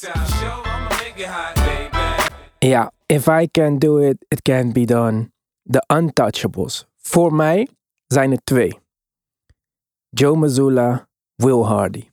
Show, 0.04 0.63
Ja, 2.64 2.92
if 3.06 3.28
I 3.28 3.48
can 3.52 3.80
do 3.80 3.98
it, 3.98 4.26
it 4.28 4.42
can 4.42 4.72
be 4.72 4.86
done. 4.86 5.32
De 5.62 5.84
untouchables. 5.94 6.86
Voor 6.98 7.34
mij 7.34 7.68
zijn 8.08 8.32
er 8.32 8.44
twee. 8.44 8.80
Joe 10.10 10.36
Mazzulla, 10.38 11.08
Will 11.36 11.62
Hardy. 11.62 12.10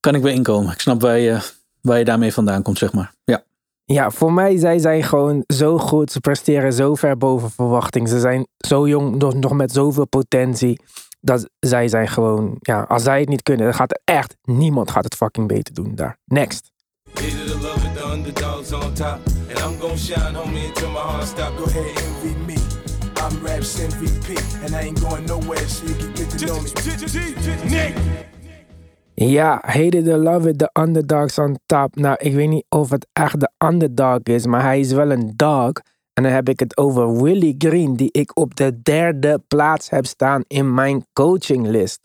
Kan 0.00 0.14
ik 0.14 0.22
weer 0.22 0.32
inkomen. 0.32 0.72
Ik 0.72 0.80
snap 0.80 1.00
waar 1.00 1.18
je, 1.18 1.50
waar 1.80 1.98
je 1.98 2.04
daarmee 2.04 2.32
vandaan 2.32 2.62
komt, 2.62 2.78
zeg 2.78 2.92
maar. 2.92 3.12
Ja. 3.24 3.42
Ja, 3.84 4.10
voor 4.10 4.32
mij 4.32 4.56
zij 4.56 4.78
zijn 4.78 5.02
gewoon 5.02 5.44
zo 5.46 5.78
goed. 5.78 6.12
Ze 6.12 6.20
presteren 6.20 6.72
zo 6.72 6.94
ver 6.94 7.16
boven 7.16 7.50
verwachting. 7.50 8.08
Ze 8.08 8.20
zijn 8.20 8.46
zo 8.56 8.88
jong, 8.88 9.16
nog, 9.16 9.34
nog 9.34 9.52
met 9.52 9.72
zoveel 9.72 10.06
potentie. 10.06 10.80
Dat 11.20 11.48
zij 11.58 11.88
zijn 11.88 12.08
gewoon, 12.08 12.56
ja, 12.60 12.82
als 12.82 13.02
zij 13.02 13.20
het 13.20 13.28
niet 13.28 13.42
kunnen, 13.42 13.64
dan 13.64 13.74
gaat 13.74 13.90
er 13.90 14.00
echt 14.04 14.36
niemand 14.42 14.90
gaat 14.90 15.04
het 15.04 15.14
fucking 15.14 15.48
beter 15.48 15.74
doen 15.74 15.94
daar. 15.94 16.18
Next. 16.24 16.70
The 18.32 18.46
underdogs 18.46 18.72
on 18.72 18.94
top. 18.94 19.20
And 19.48 19.58
I'm 19.58 19.78
gon' 19.78 19.96
shine, 19.96 20.34
homie, 20.34 20.68
until 20.68 20.90
my 20.90 21.00
heart 21.00 21.24
stop. 21.24 21.56
Go 21.56 21.64
ahead, 21.64 21.96
envy 21.96 22.34
me. 22.46 22.56
I'm 23.16 23.44
Raps 23.44 23.80
MVP, 23.80 24.36
and 24.64 24.74
I 24.74 24.80
ain't 24.80 25.00
going 25.00 25.26
nowhere, 25.26 25.68
so 25.68 25.86
you 25.86 25.94
can 25.94 26.12
get 26.14 26.30
to 26.30 26.46
know 26.46 26.60
me. 26.60 26.70
Nick! 27.70 27.94
Ja, 29.14 29.58
hated 29.62 30.04
the 30.04 30.16
love 30.16 30.48
it, 30.48 30.58
the 30.58 30.70
underdogs 30.72 31.38
on 31.38 31.58
top. 31.66 31.96
Nou, 31.96 32.16
ik 32.18 32.34
weet 32.34 32.48
niet 32.48 32.64
of 32.68 32.90
het 32.90 33.06
echt 33.12 33.40
de 33.40 33.50
underdog 33.58 34.18
is, 34.22 34.46
maar 34.46 34.62
hij 34.62 34.80
is 34.80 34.92
wel 34.92 35.10
een 35.10 35.32
dog. 35.36 35.72
En 36.12 36.22
dan 36.22 36.32
heb 36.32 36.48
ik 36.48 36.60
het 36.60 36.76
over 36.76 37.22
Willie 37.22 37.54
Green, 37.58 37.96
die 37.96 38.08
ik 38.12 38.38
op 38.38 38.56
de 38.56 38.82
derde 38.82 39.42
plaats 39.48 39.90
heb 39.90 40.06
staan 40.06 40.44
in 40.46 40.74
mijn 40.74 41.06
coachinglist. 41.12 42.00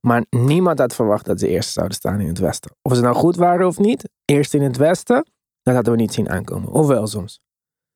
Maar 0.00 0.24
niemand 0.30 0.78
had 0.78 0.94
verwacht 0.94 1.24
dat 1.24 1.40
ze 1.40 1.48
eerst 1.48 1.72
zouden 1.72 1.96
staan 1.96 2.20
in 2.20 2.28
het 2.28 2.38
Westen. 2.38 2.76
Of 2.82 2.94
ze 2.94 3.02
nou 3.02 3.14
goed 3.14 3.36
waren 3.36 3.66
of 3.66 3.78
niet, 3.78 4.08
eerst 4.24 4.54
in 4.54 4.62
het 4.62 4.76
Westen, 4.76 5.24
dat 5.64 5.74
hadden 5.74 5.92
we 5.92 6.00
niet 6.00 6.14
zien 6.14 6.30
aankomen. 6.30 6.68
Of 6.68 6.86
wel 6.86 7.06
soms. 7.06 7.42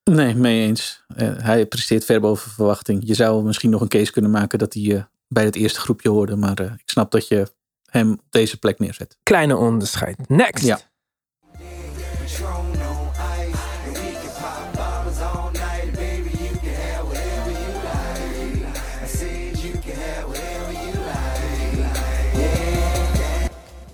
Nee, 0.05 0.35
mee 0.35 0.67
eens. 0.67 1.05
Eh, 1.17 1.31
hij 1.37 1.67
presteert 1.67 2.05
ver 2.05 2.21
boven 2.21 2.51
verwachting. 2.51 3.03
Je 3.07 3.15
zou 3.15 3.45
misschien 3.45 3.71
nog 3.71 3.81
een 3.81 3.89
case 3.89 4.13
kunnen 4.13 4.31
maken 4.31 4.59
dat 4.59 4.75
hij 4.75 4.97
eh, 4.97 5.03
bij 5.29 5.45
het 5.45 5.57
eerste 5.57 5.81
groepje 5.81 6.09
hoorde. 6.09 6.37
Maar 6.37 6.59
eh, 6.59 6.73
ik 6.73 6.91
snap 6.91 7.11
dat 7.11 7.29
je 7.29 7.53
hem 7.91 8.13
op 8.13 8.21
deze 8.31 8.59
plek 8.59 8.79
neerzet. 8.79 9.17
Kleine 9.23 9.57
onderscheid. 9.57 10.29
Next. 10.29 10.65
Ja. 10.65 10.81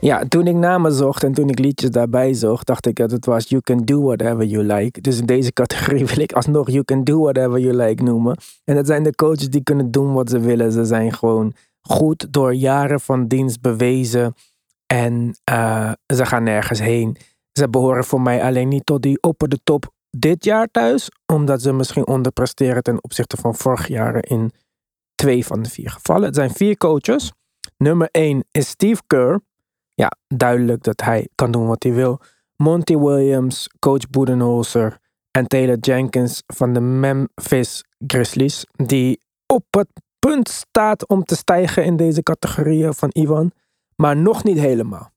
Ja, 0.05 0.25
toen 0.29 0.47
ik 0.47 0.55
namen 0.55 0.93
zocht 0.93 1.25
en 1.25 1.33
toen 1.33 1.49
ik 1.49 1.59
liedjes 1.59 1.91
daarbij 1.91 2.35
zocht, 2.35 2.67
dacht 2.67 2.87
ik 2.87 2.97
dat 2.97 3.11
het 3.11 3.27
was 3.27 3.49
You 3.49 3.63
Can 3.63 3.85
Do 3.85 4.03
Whatever 4.03 4.45
You 4.45 4.65
Like. 4.65 5.01
Dus 5.01 5.19
in 5.19 5.27
deze 5.27 5.53
categorie 5.53 6.07
wil 6.15 6.21
ik 6.21 6.33
alsnog 6.33 6.71
You 6.71 6.85
Can 6.85 7.05
Do 7.05 7.21
Whatever 7.21 7.59
You 7.59 7.77
Like 7.77 8.03
noemen. 8.03 8.37
En 8.65 8.75
dat 8.75 8.87
zijn 8.87 9.03
de 9.03 9.15
coaches 9.15 9.51
die 9.51 9.63
kunnen 9.63 9.91
doen 9.91 10.13
wat 10.13 10.31
ze 10.31 10.41
willen. 10.41 10.73
Ze 10.73 10.85
zijn 10.85 11.13
gewoon 11.13 11.53
goed 11.81 12.33
door 12.33 12.55
jaren 12.55 13.01
van 13.01 13.27
dienst 13.27 13.61
bewezen. 13.61 14.35
En 14.87 15.37
eh, 15.45 15.93
ze 16.15 16.27
gaan 16.27 16.43
nergens 16.43 16.81
heen. 16.81 17.17
Ze 17.53 17.69
behoren 17.69 18.05
voor 18.05 18.21
mij 18.21 18.43
alleen 18.43 18.69
niet 18.69 18.87
tot 18.87 19.03
die 19.03 19.23
op 19.23 19.45
de 19.49 19.61
top 19.65 19.93
dit 20.11 20.45
jaar 20.45 20.69
thuis. 20.71 21.09
Omdat 21.33 21.63
ze 21.63 21.73
misschien 21.73 22.07
onderpresteren 22.07 22.83
ten 22.83 23.05
opzichte 23.05 23.37
van 23.37 23.55
vorig 23.55 23.89
jaar 23.89 24.25
in 24.29 24.53
twee 25.15 25.47
van 25.47 25.63
de 25.63 25.71
vier 25.71 25.91
gevallen. 25.91 26.25
Het 26.25 26.35
zijn 26.35 26.51
vier 26.51 26.77
coaches. 26.77 27.33
Nummer 27.77 28.09
één 28.11 28.45
is 28.51 28.69
Steve 28.69 29.03
Kerr 29.07 29.41
ja, 29.95 30.13
duidelijk 30.29 30.83
dat 30.83 31.01
hij 31.01 31.29
kan 31.35 31.51
doen 31.51 31.67
wat 31.67 31.83
hij 31.83 31.93
wil. 31.93 32.21
Monty 32.57 32.97
Williams, 32.97 33.69
coach 33.79 34.11
Budenholzer 34.11 34.99
en 35.31 35.47
Taylor 35.47 35.79
Jenkins 35.79 36.43
van 36.47 36.73
de 36.73 36.81
Memphis 36.81 37.85
Grizzlies, 38.07 38.67
die 38.73 39.21
op 39.47 39.65
het 39.71 39.89
punt 40.19 40.49
staat 40.49 41.09
om 41.09 41.25
te 41.25 41.37
stijgen 41.37 41.85
in 41.85 41.97
deze 41.97 42.23
categorieën 42.23 42.95
van 42.95 43.11
Ivan, 43.13 43.53
maar 43.97 44.17
nog 44.17 44.45
niet 44.45 44.59
helemaal. 44.59 45.13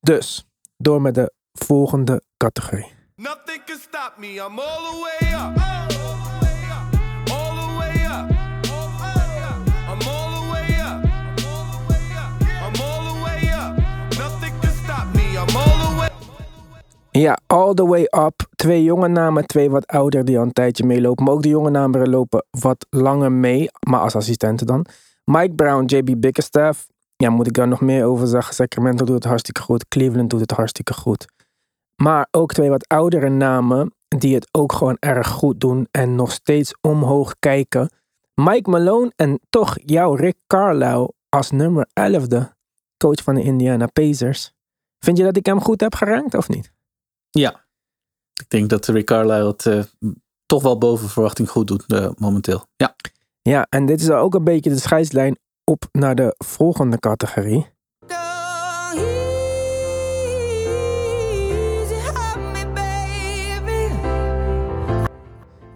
Dus, 0.00 0.44
door 0.76 1.02
met 1.02 1.14
de 1.14 1.32
volgende 1.52 2.22
categorie. 2.36 2.94
Nothing 3.16 3.64
can 3.64 3.78
stop 3.78 4.14
me. 4.18 4.26
I'm 4.26 4.58
all 4.58 4.90
the 4.90 5.18
way 5.20 5.32
up. 5.32 5.85
Ja, 17.16 17.38
All 17.46 17.74
the 17.74 17.86
Way 17.86 18.02
Up. 18.02 18.46
Twee 18.56 18.82
jonge 18.82 19.08
namen, 19.08 19.46
twee 19.46 19.70
wat 19.70 19.86
ouder 19.86 20.24
die 20.24 20.38
al 20.38 20.42
een 20.42 20.52
tijdje 20.52 20.84
meelopen. 20.84 21.24
Maar 21.24 21.32
ook 21.34 21.42
de 21.42 21.48
jonge 21.48 21.70
namen 21.70 22.08
lopen 22.08 22.44
wat 22.50 22.86
langer 22.90 23.32
mee, 23.32 23.68
maar 23.88 24.00
als 24.00 24.16
assistenten 24.16 24.66
dan. 24.66 24.86
Mike 25.24 25.54
Brown, 25.54 25.84
JB 25.84 26.14
Bickerstaff. 26.20 26.86
Ja, 27.16 27.30
moet 27.30 27.46
ik 27.46 27.54
daar 27.54 27.68
nog 27.68 27.80
meer 27.80 28.04
over 28.04 28.26
zeggen? 28.26 28.54
Sacramento 28.54 29.04
doet 29.04 29.14
het 29.14 29.24
hartstikke 29.24 29.60
goed. 29.60 29.88
Cleveland 29.88 30.30
doet 30.30 30.40
het 30.40 30.50
hartstikke 30.50 30.94
goed. 30.94 31.26
Maar 32.02 32.28
ook 32.30 32.52
twee 32.52 32.70
wat 32.70 32.88
oudere 32.88 33.28
namen 33.28 33.94
die 34.08 34.34
het 34.34 34.48
ook 34.52 34.72
gewoon 34.72 34.96
erg 35.00 35.28
goed 35.28 35.60
doen 35.60 35.88
en 35.90 36.14
nog 36.14 36.30
steeds 36.32 36.74
omhoog 36.80 37.34
kijken. 37.38 37.90
Mike 38.34 38.70
Malone 38.70 39.12
en 39.16 39.40
toch 39.50 39.76
jouw 39.84 40.14
Rick 40.14 40.36
Carlisle 40.46 41.12
als 41.28 41.50
nummer 41.50 41.86
11e 42.00 42.38
coach 42.96 43.22
van 43.22 43.34
de 43.34 43.42
Indiana 43.42 43.86
Pacers. 43.86 44.52
Vind 44.98 45.18
je 45.18 45.24
dat 45.24 45.36
ik 45.36 45.46
hem 45.46 45.60
goed 45.60 45.80
heb 45.80 45.94
gerankt 45.94 46.34
of 46.34 46.48
niet? 46.48 46.74
Ja. 47.38 47.64
Ik 48.40 48.50
denk 48.50 48.68
dat 48.68 48.86
Rick 48.86 49.06
Carlisle 49.06 49.46
het 49.46 49.66
eh, 49.66 49.82
toch 50.46 50.62
wel 50.62 50.78
boven 50.78 51.08
verwachting 51.08 51.50
goed 51.50 51.66
doet 51.66 51.84
eh, 51.92 52.10
momenteel. 52.18 52.66
Ja. 52.76 52.94
Ja, 53.42 53.66
en 53.68 53.86
dit 53.86 54.00
is 54.00 54.10
ook 54.10 54.34
een 54.34 54.44
beetje 54.44 54.70
de 54.70 54.78
scheidslijn 54.78 55.38
op 55.64 55.88
naar 55.92 56.14
de 56.14 56.34
volgende 56.38 56.98
categorie. 56.98 57.66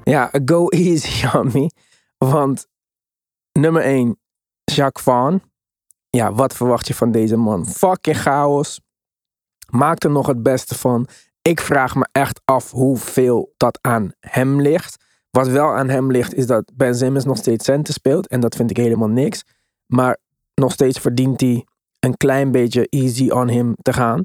Ja, 0.05 0.31
go 0.45 0.69
easy 0.69 1.27
on 1.37 1.51
me. 1.53 1.71
Want 2.19 2.67
nummer 3.53 3.83
1, 3.83 4.19
Jacques 4.65 5.05
Van. 5.05 5.43
Ja, 6.11 6.33
wat 6.33 6.55
verwacht 6.55 6.87
je 6.87 6.95
van 6.95 7.11
deze 7.11 7.37
man? 7.37 7.67
Fucking 7.67 8.17
chaos. 8.17 8.81
Maakt 9.69 10.05
er 10.05 10.11
nog 10.11 10.27
het 10.27 10.43
beste 10.43 10.75
van. 10.75 11.09
Ik 11.43 11.61
vraag 11.61 11.95
me 11.95 12.09
echt 12.13 12.41
af 12.45 12.71
hoeveel 12.71 13.53
dat 13.57 13.79
aan 13.81 14.13
hem 14.21 14.61
ligt. 14.61 15.05
Wat 15.31 15.49
wel 15.49 15.75
aan 15.75 15.89
hem 15.89 16.11
ligt, 16.11 16.35
is 16.35 16.47
dat 16.47 16.73
Ben 16.75 16.95
Simmons 16.95 17.25
nog 17.25 17.37
steeds 17.37 17.65
centen 17.65 17.95
speelt. 17.95 18.29
En 18.29 18.41
dat 18.41 18.57
vind 18.57 18.71
ik 18.71 18.77
helemaal 18.77 19.09
niks. 19.09 19.45
Maar 19.87 20.19
nog 20.55 20.73
steeds 20.73 20.99
verdient 20.99 21.41
hij 21.41 21.67
een 21.99 22.17
klein 22.17 22.51
beetje 22.51 22.87
easy 22.89 23.31
on 23.31 23.49
him 23.49 23.75
te 23.83 23.93
gaan. 23.93 24.23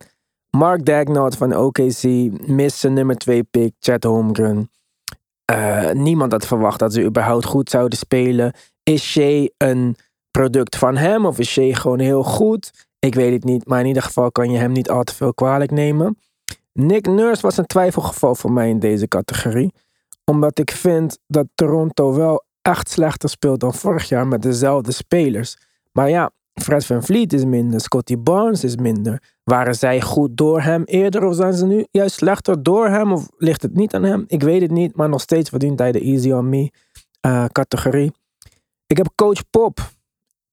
Mark 0.49 0.85
Dagnott 0.85 1.37
van 1.37 1.55
OKC 1.55 2.03
mist 2.47 2.77
zijn 2.77 2.93
nummer 2.93 3.15
2 3.15 3.43
pick, 3.43 3.73
Chad 3.79 4.03
Holmgren. 4.03 4.69
Eh, 5.45 5.91
niemand 5.91 6.31
had 6.31 6.47
verwacht 6.47 6.79
dat 6.79 6.93
ze 6.93 7.03
überhaupt 7.03 7.45
goed 7.45 7.69
zouden 7.69 7.97
spelen. 7.97 8.53
Is 8.83 9.03
Shea 9.03 9.47
een 9.57 9.95
product 10.31 10.75
van 10.75 10.97
hem 10.97 11.25
of 11.25 11.39
is 11.39 11.51
Shea 11.51 11.73
gewoon 11.73 11.99
heel 11.99 12.23
goed? 12.23 12.87
Ik 12.99 13.15
weet 13.15 13.33
het 13.33 13.43
niet, 13.43 13.67
maar 13.67 13.79
in 13.79 13.85
ieder 13.85 14.03
geval 14.03 14.31
kan 14.31 14.51
je 14.51 14.57
hem 14.57 14.71
niet 14.71 14.89
al 14.89 15.03
te 15.03 15.15
veel 15.15 15.33
kwalijk 15.33 15.71
nemen. 15.71 16.17
Nick 16.79 17.07
Nurse 17.07 17.41
was 17.41 17.57
een 17.57 17.65
twijfelgeval 17.65 18.35
voor 18.35 18.51
mij 18.51 18.69
in 18.69 18.79
deze 18.79 19.07
categorie. 19.07 19.73
Omdat 20.23 20.59
ik 20.59 20.71
vind 20.71 21.17
dat 21.27 21.47
Toronto 21.55 22.13
wel 22.13 22.43
echt 22.61 22.89
slechter 22.89 23.29
speelt 23.29 23.59
dan 23.59 23.73
vorig 23.73 24.09
jaar 24.09 24.27
met 24.27 24.41
dezelfde 24.41 24.91
spelers. 24.91 25.57
Maar 25.91 26.09
ja, 26.09 26.31
Fred 26.53 26.85
Van 26.85 27.03
Vliet 27.03 27.33
is 27.33 27.45
minder, 27.45 27.81
Scotty 27.81 28.17
Barnes 28.17 28.63
is 28.63 28.75
minder. 28.75 29.21
Waren 29.43 29.75
zij 29.75 30.01
goed 30.01 30.37
door 30.37 30.61
hem 30.61 30.83
eerder 30.83 31.23
of 31.23 31.35
zijn 31.35 31.53
ze 31.53 31.65
nu 31.65 31.85
juist 31.91 32.15
slechter 32.15 32.63
door 32.63 32.87
hem 32.87 33.13
of 33.13 33.27
ligt 33.37 33.61
het 33.61 33.75
niet 33.75 33.93
aan 33.93 34.03
hem? 34.03 34.23
Ik 34.27 34.41
weet 34.43 34.61
het 34.61 34.71
niet, 34.71 34.95
maar 34.95 35.09
nog 35.09 35.21
steeds 35.21 35.49
verdient 35.49 35.79
hij 35.79 35.91
de 35.91 36.01
Easy 36.01 36.31
on 36.31 36.49
Me 36.49 36.71
eh, 37.21 37.45
categorie. 37.45 38.11
Ik 38.87 38.97
heb 38.97 39.07
coach 39.15 39.49
Pop 39.49 39.79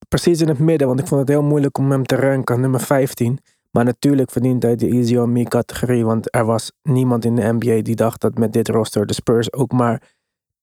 precies 0.07 0.41
in 0.41 0.47
het 0.47 0.59
midden, 0.59 0.87
want 0.87 0.99
ik 0.99 1.07
vond 1.07 1.19
het 1.19 1.29
heel 1.29 1.43
moeilijk 1.43 1.77
om 1.77 1.91
hem 1.91 2.05
te 2.05 2.15
ranken, 2.15 2.59
nummer 2.59 2.79
15. 2.79 3.39
Maar 3.75 3.85
natuurlijk 3.85 4.31
verdient 4.31 4.63
hij 4.63 4.75
de 4.75 4.87
Easy 4.87 5.17
on 5.17 5.31
Me 5.31 5.43
categorie, 5.43 6.05
want 6.05 6.35
er 6.35 6.45
was 6.45 6.71
niemand 6.81 7.25
in 7.25 7.35
de 7.35 7.53
NBA 7.53 7.81
die 7.81 7.95
dacht 7.95 8.21
dat 8.21 8.37
met 8.37 8.53
dit 8.53 8.69
roster 8.69 9.05
de 9.05 9.13
Spurs 9.13 9.53
ook 9.53 9.71
maar 9.71 10.01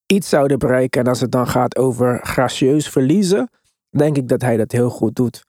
iets 0.06 0.28
zouden 0.28 0.58
bereiken. 0.58 1.00
En 1.00 1.06
als 1.06 1.20
het 1.20 1.32
dan 1.32 1.46
gaat 1.46 1.76
over 1.76 2.20
gracieus 2.22 2.88
verliezen, 2.88 3.50
denk 3.90 4.16
ik 4.16 4.28
dat 4.28 4.42
hij 4.42 4.56
dat 4.56 4.72
heel 4.72 4.90
goed 4.90 5.14
doet. 5.16 5.46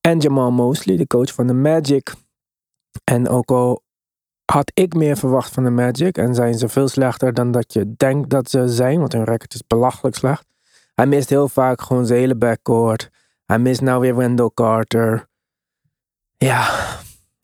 En 0.00 0.18
Jamal 0.18 0.50
Mosley, 0.50 0.96
de 0.96 1.06
coach 1.06 1.34
van 1.34 1.46
de 1.46 1.52
Magic. 1.52 2.14
En 3.04 3.28
ook 3.28 3.50
al 3.50 3.82
had 4.44 4.70
ik 4.74 4.94
meer 4.94 5.16
verwacht 5.16 5.52
van 5.52 5.64
de 5.64 5.70
Magic 5.70 6.18
en 6.18 6.34
zijn 6.34 6.54
ze 6.54 6.68
veel 6.68 6.88
slechter 6.88 7.34
dan 7.34 7.50
dat 7.50 7.72
je 7.72 7.94
denkt 7.96 8.30
dat 8.30 8.50
ze 8.50 8.68
zijn, 8.68 8.98
want 8.98 9.12
hun 9.12 9.24
record 9.24 9.54
is 9.54 9.66
belachelijk 9.66 10.16
slecht. 10.16 10.46
Hij 10.94 11.06
mist 11.06 11.28
heel 11.28 11.48
vaak 11.48 11.80
gewoon 11.80 12.06
zijn 12.06 12.18
hele 12.18 12.36
backcourt. 12.36 13.10
Hij 13.44 13.58
mist 13.58 13.80
nou 13.80 14.00
weer 14.00 14.16
Wendell 14.16 14.50
Carter. 14.54 15.28
Ja, 16.44 16.88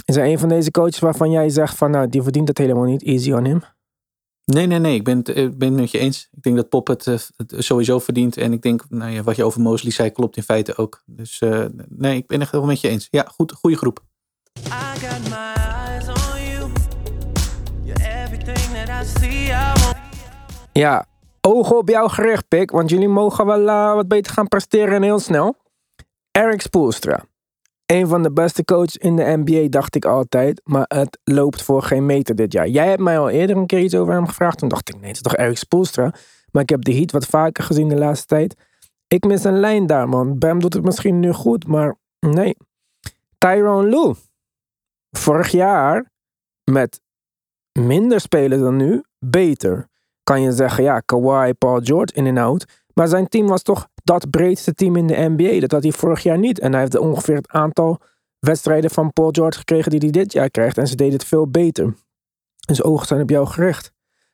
is 0.04 0.16
er 0.16 0.24
een 0.24 0.38
van 0.38 0.48
deze 0.48 0.70
coaches 0.70 0.98
waarvan 0.98 1.30
jij 1.30 1.48
zegt 1.48 1.76
van 1.76 1.90
nou, 1.90 2.08
die 2.08 2.22
verdient 2.22 2.48
het 2.48 2.58
helemaal 2.58 2.84
niet, 2.84 3.02
easy 3.02 3.32
on 3.32 3.44
him? 3.44 3.62
Nee, 4.44 4.66
nee, 4.66 4.78
nee. 4.78 4.94
Ik 4.94 5.04
ben, 5.04 5.18
het, 5.18 5.28
ik 5.28 5.58
ben 5.58 5.68
het 5.68 5.80
met 5.80 5.90
je 5.90 5.98
eens. 5.98 6.28
Ik 6.32 6.42
denk 6.42 6.56
dat 6.56 6.68
Pop 6.68 6.86
het, 6.86 7.06
eh, 7.06 7.18
het 7.36 7.54
sowieso 7.58 7.98
verdient. 7.98 8.36
En 8.36 8.52
ik 8.52 8.62
denk, 8.62 8.84
nou 8.88 9.10
ja, 9.10 9.22
wat 9.22 9.36
je 9.36 9.44
over 9.44 9.60
Mosley 9.60 9.92
zei, 9.92 10.10
klopt 10.10 10.36
in 10.36 10.42
feite 10.42 10.76
ook. 10.76 11.02
Dus 11.06 11.38
eh, 11.40 11.64
nee, 11.88 12.16
ik 12.16 12.26
ben 12.26 12.40
het 12.40 12.50
wel 12.50 12.64
met 12.64 12.80
je 12.80 12.88
eens. 12.88 13.08
Ja, 13.10 13.26
goed, 13.34 13.52
goede 13.52 13.76
groep. 13.76 14.04
Ja, 20.72 21.06
ogen 21.40 21.78
op 21.78 21.88
jou 21.88 22.10
gericht, 22.10 22.48
Pik. 22.48 22.70
Want 22.70 22.90
jullie 22.90 23.08
mogen 23.08 23.46
wel 23.46 23.68
eh, 23.68 23.94
wat 23.94 24.08
beter 24.08 24.32
gaan 24.32 24.48
presteren 24.48 24.94
en 24.94 25.02
heel 25.02 25.18
snel. 25.18 25.56
Eric 26.30 26.60
Spoelstra. 26.60 27.24
Een 27.86 28.06
van 28.06 28.22
de 28.22 28.32
beste 28.32 28.64
coaches 28.64 28.96
in 28.96 29.16
de 29.16 29.42
NBA, 29.44 29.68
dacht 29.68 29.94
ik 29.94 30.04
altijd. 30.04 30.60
Maar 30.64 30.84
het 30.88 31.18
loopt 31.24 31.62
voor 31.62 31.82
geen 31.82 32.06
meter 32.06 32.34
dit 32.34 32.52
jaar. 32.52 32.68
Jij 32.68 32.88
hebt 32.88 33.02
mij 33.02 33.18
al 33.18 33.28
eerder 33.28 33.56
een 33.56 33.66
keer 33.66 33.80
iets 33.80 33.94
over 33.94 34.14
hem 34.14 34.26
gevraagd. 34.26 34.58
Toen 34.58 34.68
dacht 34.68 34.88
ik, 34.88 34.94
nee, 34.94 35.06
het 35.06 35.16
is 35.16 35.22
toch 35.22 35.34
Eric 35.34 35.58
Spoelstra. 35.58 36.14
Maar 36.50 36.62
ik 36.62 36.68
heb 36.68 36.84
de 36.84 36.94
Heat 36.94 37.12
wat 37.12 37.26
vaker 37.26 37.64
gezien 37.64 37.88
de 37.88 37.96
laatste 37.96 38.26
tijd. 38.26 38.56
Ik 39.08 39.24
mis 39.24 39.44
een 39.44 39.60
lijn 39.60 39.86
daar, 39.86 40.08
man. 40.08 40.38
Bam 40.38 40.60
doet 40.60 40.74
het 40.74 40.84
misschien 40.84 41.20
nu 41.20 41.32
goed, 41.32 41.66
maar 41.66 41.96
nee. 42.20 42.56
Tyrone 43.38 43.88
Lue. 43.88 44.14
Vorig 45.10 45.50
jaar 45.50 46.10
met 46.64 47.00
minder 47.72 48.20
spelers 48.20 48.60
dan 48.60 48.76
nu, 48.76 49.02
beter. 49.18 49.88
Kan 50.22 50.42
je 50.42 50.52
zeggen, 50.52 50.84
ja, 50.84 51.00
Kawhi, 51.00 51.52
Paul 51.52 51.80
George 51.82 52.14
in 52.14 52.26
en 52.26 52.38
out. 52.38 52.64
Maar 52.94 53.08
zijn 53.08 53.28
team 53.28 53.46
was 53.46 53.62
toch 53.62 53.88
dat 54.06 54.30
breedste 54.30 54.74
team 54.74 54.96
in 54.96 55.06
de 55.06 55.28
NBA. 55.28 55.60
Dat 55.60 55.70
had 55.70 55.82
hij 55.82 55.92
vorig 55.92 56.22
jaar 56.22 56.38
niet. 56.38 56.58
En 56.58 56.72
hij 56.72 56.80
heeft 56.80 56.98
ongeveer 56.98 57.34
het 57.34 57.48
aantal 57.48 58.00
wedstrijden 58.38 58.90
van 58.90 59.12
Paul 59.12 59.28
George 59.30 59.58
gekregen 59.58 59.90
die 59.90 60.00
hij 60.00 60.10
dit 60.10 60.32
jaar 60.32 60.50
krijgt. 60.50 60.78
En 60.78 60.86
ze 60.86 60.96
deden 60.96 61.12
het 61.12 61.24
veel 61.24 61.48
beter. 61.48 61.94
Dus 62.66 62.82
ogen 62.82 63.06
zijn 63.06 63.22
op 63.22 63.30
jou 63.30 63.46
gericht. 63.46 63.92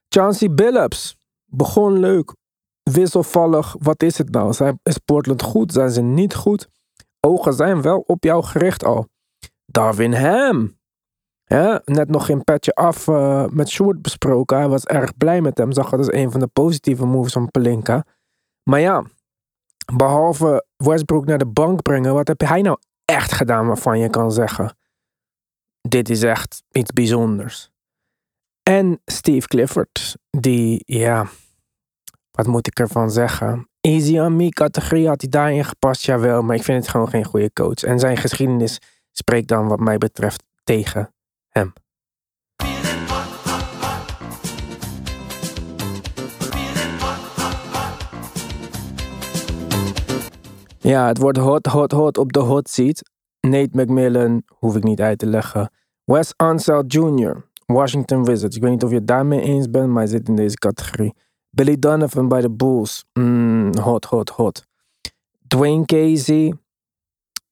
Chauncey 0.08 0.54
Billups. 0.54 1.16
Begon 1.44 1.98
leuk. 1.98 2.34
Wisselvallig. 2.82 3.76
Wat 3.78 4.02
is 4.02 4.18
het 4.18 4.30
nou? 4.30 4.52
Zijn, 4.52 4.80
is 4.82 4.98
Portland 4.98 5.42
goed? 5.42 5.72
Zijn 5.72 5.90
ze 5.90 6.02
niet 6.02 6.34
goed? 6.34 6.68
Ogen 7.20 7.52
zijn 7.52 7.82
wel 7.82 8.04
op 8.06 8.24
jou 8.24 8.44
gericht 8.44 8.84
al. 8.84 9.06
Darwin 9.66 10.12
Ham. 10.12 10.80
Ja, 11.44 11.82
net 11.84 12.08
nog 12.08 12.26
geen 12.26 12.44
petje 12.44 12.74
af 12.74 13.08
eh, 13.08 13.46
met 13.46 13.68
Sjoerd 13.68 14.02
besproken. 14.02 14.56
Hij 14.56 14.68
was 14.68 14.84
erg 14.84 15.16
blij 15.16 15.40
met 15.40 15.58
hem. 15.58 15.72
Zag 15.72 15.90
het 15.90 15.98
als 15.98 16.12
een 16.12 16.30
van 16.30 16.40
de 16.40 16.46
positieve 16.46 17.04
moves 17.04 17.32
van 17.32 17.50
Pelinka. 17.50 18.04
Maar 18.62 18.80
ja, 18.80 19.04
behalve 19.96 20.66
Westbrook 20.76 21.26
naar 21.26 21.38
de 21.38 21.46
bank 21.46 21.82
brengen, 21.82 22.14
wat 22.14 22.28
heb 22.28 22.40
hij 22.40 22.62
nou 22.62 22.78
echt 23.04 23.32
gedaan 23.32 23.66
waarvan 23.66 23.98
je 23.98 24.10
kan 24.10 24.32
zeggen: 24.32 24.76
dit 25.80 26.10
is 26.10 26.22
echt 26.22 26.62
iets 26.70 26.92
bijzonders. 26.92 27.70
En 28.62 29.00
Steve 29.04 29.46
Clifford, 29.46 30.16
die, 30.30 30.82
ja, 30.86 31.26
wat 32.30 32.46
moet 32.46 32.66
ik 32.66 32.78
ervan 32.78 33.10
zeggen? 33.10 33.68
Easy 33.80 34.18
on 34.18 34.36
me 34.36 34.48
categorie 34.48 35.08
had 35.08 35.20
hij 35.20 35.30
daarin 35.30 35.64
gepast, 35.64 36.04
jawel, 36.04 36.42
maar 36.42 36.56
ik 36.56 36.62
vind 36.62 36.82
het 36.82 36.90
gewoon 36.90 37.08
geen 37.08 37.24
goede 37.24 37.52
coach. 37.52 37.82
En 37.82 37.98
zijn 37.98 38.16
geschiedenis 38.16 38.78
spreekt 39.10 39.48
dan, 39.48 39.68
wat 39.68 39.80
mij 39.80 39.98
betreft, 39.98 40.42
tegen 40.64 41.14
hem. 41.48 41.72
Ja, 50.82 51.06
het 51.06 51.18
wordt 51.18 51.38
hot, 51.38 51.66
hot, 51.66 51.92
hot 51.92 52.18
op 52.18 52.32
de 52.32 52.40
hot 52.40 52.68
seat. 52.68 53.02
Nate 53.40 53.68
McMillan, 53.72 54.42
hoef 54.48 54.76
ik 54.76 54.82
niet 54.82 55.00
uit 55.00 55.18
te 55.18 55.26
leggen. 55.26 55.70
Wes 56.04 56.36
Ansel 56.36 56.84
Jr., 56.86 57.44
Washington 57.66 58.24
Wizards. 58.24 58.56
Ik 58.56 58.62
weet 58.62 58.70
niet 58.70 58.84
of 58.84 58.90
je 58.90 58.96
het 58.96 59.06
daarmee 59.06 59.40
eens 59.40 59.70
bent, 59.70 59.88
maar 59.88 60.02
hij 60.02 60.06
zit 60.06 60.28
in 60.28 60.36
deze 60.36 60.56
categorie. 60.56 61.14
Billy 61.50 61.78
Donovan 61.78 62.28
bij 62.28 62.40
de 62.40 62.50
Bulls. 62.50 63.04
Mm, 63.12 63.76
hot, 63.78 64.04
hot, 64.04 64.28
hot. 64.28 64.66
Dwayne 65.46 65.84
Casey, 65.84 66.54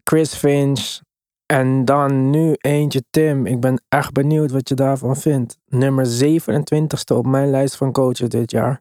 Chris 0.04 0.34
Finch. 0.34 1.00
En 1.46 1.84
dan 1.84 2.30
nu 2.30 2.54
eentje 2.58 3.04
Tim. 3.10 3.46
Ik 3.46 3.60
ben 3.60 3.82
echt 3.88 4.12
benieuwd 4.12 4.50
wat 4.50 4.68
je 4.68 4.74
daarvan 4.74 5.16
vindt. 5.16 5.58
Nummer 5.66 6.06
27ste 6.24 7.16
op 7.16 7.26
mijn 7.26 7.50
lijst 7.50 7.76
van 7.76 7.92
coaches 7.92 8.28
dit 8.28 8.50
jaar. 8.50 8.80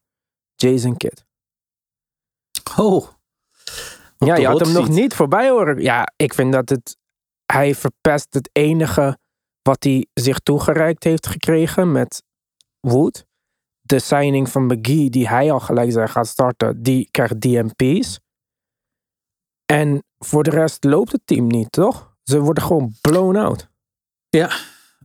Jason 0.56 0.98
Kidd. 0.98 1.26
Oh. 2.78 3.19
Ja, 4.26 4.36
je 4.36 4.48
had 4.48 4.60
hem 4.60 4.72
nog 4.72 4.90
niet 4.90 5.14
voorbij 5.14 5.50
horen. 5.50 5.82
Ja, 5.82 6.14
ik 6.16 6.34
vind 6.34 6.54
dat 6.54 6.70
het. 6.70 6.98
Hij 7.46 7.76
verpest 7.76 8.34
het 8.34 8.50
enige 8.52 9.18
wat 9.62 9.84
hij 9.84 10.08
zich 10.14 10.40
toegereikt 10.40 11.04
heeft 11.04 11.28
gekregen 11.28 11.92
met 11.92 12.24
Wood. 12.80 13.26
De 13.82 14.00
signing 14.00 14.50
van 14.50 14.66
McGee, 14.66 15.10
die 15.10 15.28
hij 15.28 15.52
al 15.52 15.60
gelijk 15.60 15.92
zei 15.92 16.08
gaat 16.08 16.28
starten, 16.28 16.84
die 16.84 17.08
krijgt 17.12 17.42
DMP's. 17.42 18.20
En 19.66 20.04
voor 20.18 20.44
de 20.44 20.50
rest 20.50 20.84
loopt 20.84 21.12
het 21.12 21.22
team 21.26 21.48
niet, 21.48 21.72
toch? 21.72 22.16
Ze 22.24 22.40
worden 22.40 22.64
gewoon 22.64 22.94
blown 23.02 23.36
out. 23.36 23.70
Ja, 24.30 24.58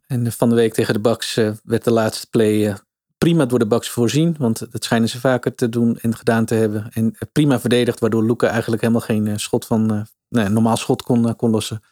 en 0.06 0.32
van 0.32 0.48
de 0.48 0.54
week 0.54 0.74
tegen 0.74 0.94
de 0.94 1.00
Bucks 1.00 1.36
eh, 1.36 1.52
werd 1.62 1.84
de 1.84 1.90
laatste 1.90 2.26
play 2.30 2.68
eh, 2.68 2.76
prima 3.24 3.46
door 3.46 3.58
de 3.58 3.66
Bucks 3.66 3.90
voorzien. 3.90 4.34
Want 4.38 4.72
dat 4.72 4.84
schijnen 4.84 5.08
ze 5.08 5.20
vaker 5.20 5.54
te 5.54 5.68
doen 5.68 5.98
en 5.98 6.16
gedaan 6.16 6.44
te 6.44 6.54
hebben. 6.54 6.90
En 6.92 7.14
eh, 7.18 7.28
prima 7.32 7.60
verdedigd, 7.60 8.00
waardoor 8.00 8.24
Luca 8.24 8.48
eigenlijk 8.48 8.82
helemaal 8.82 9.02
geen 9.02 9.26
eh, 9.26 9.36
schot 9.36 9.66
van, 9.66 10.06
eh, 10.28 10.46
normaal 10.46 10.76
schot 10.76 11.02
kon, 11.02 11.36
kon 11.36 11.50
lossen. 11.50 11.82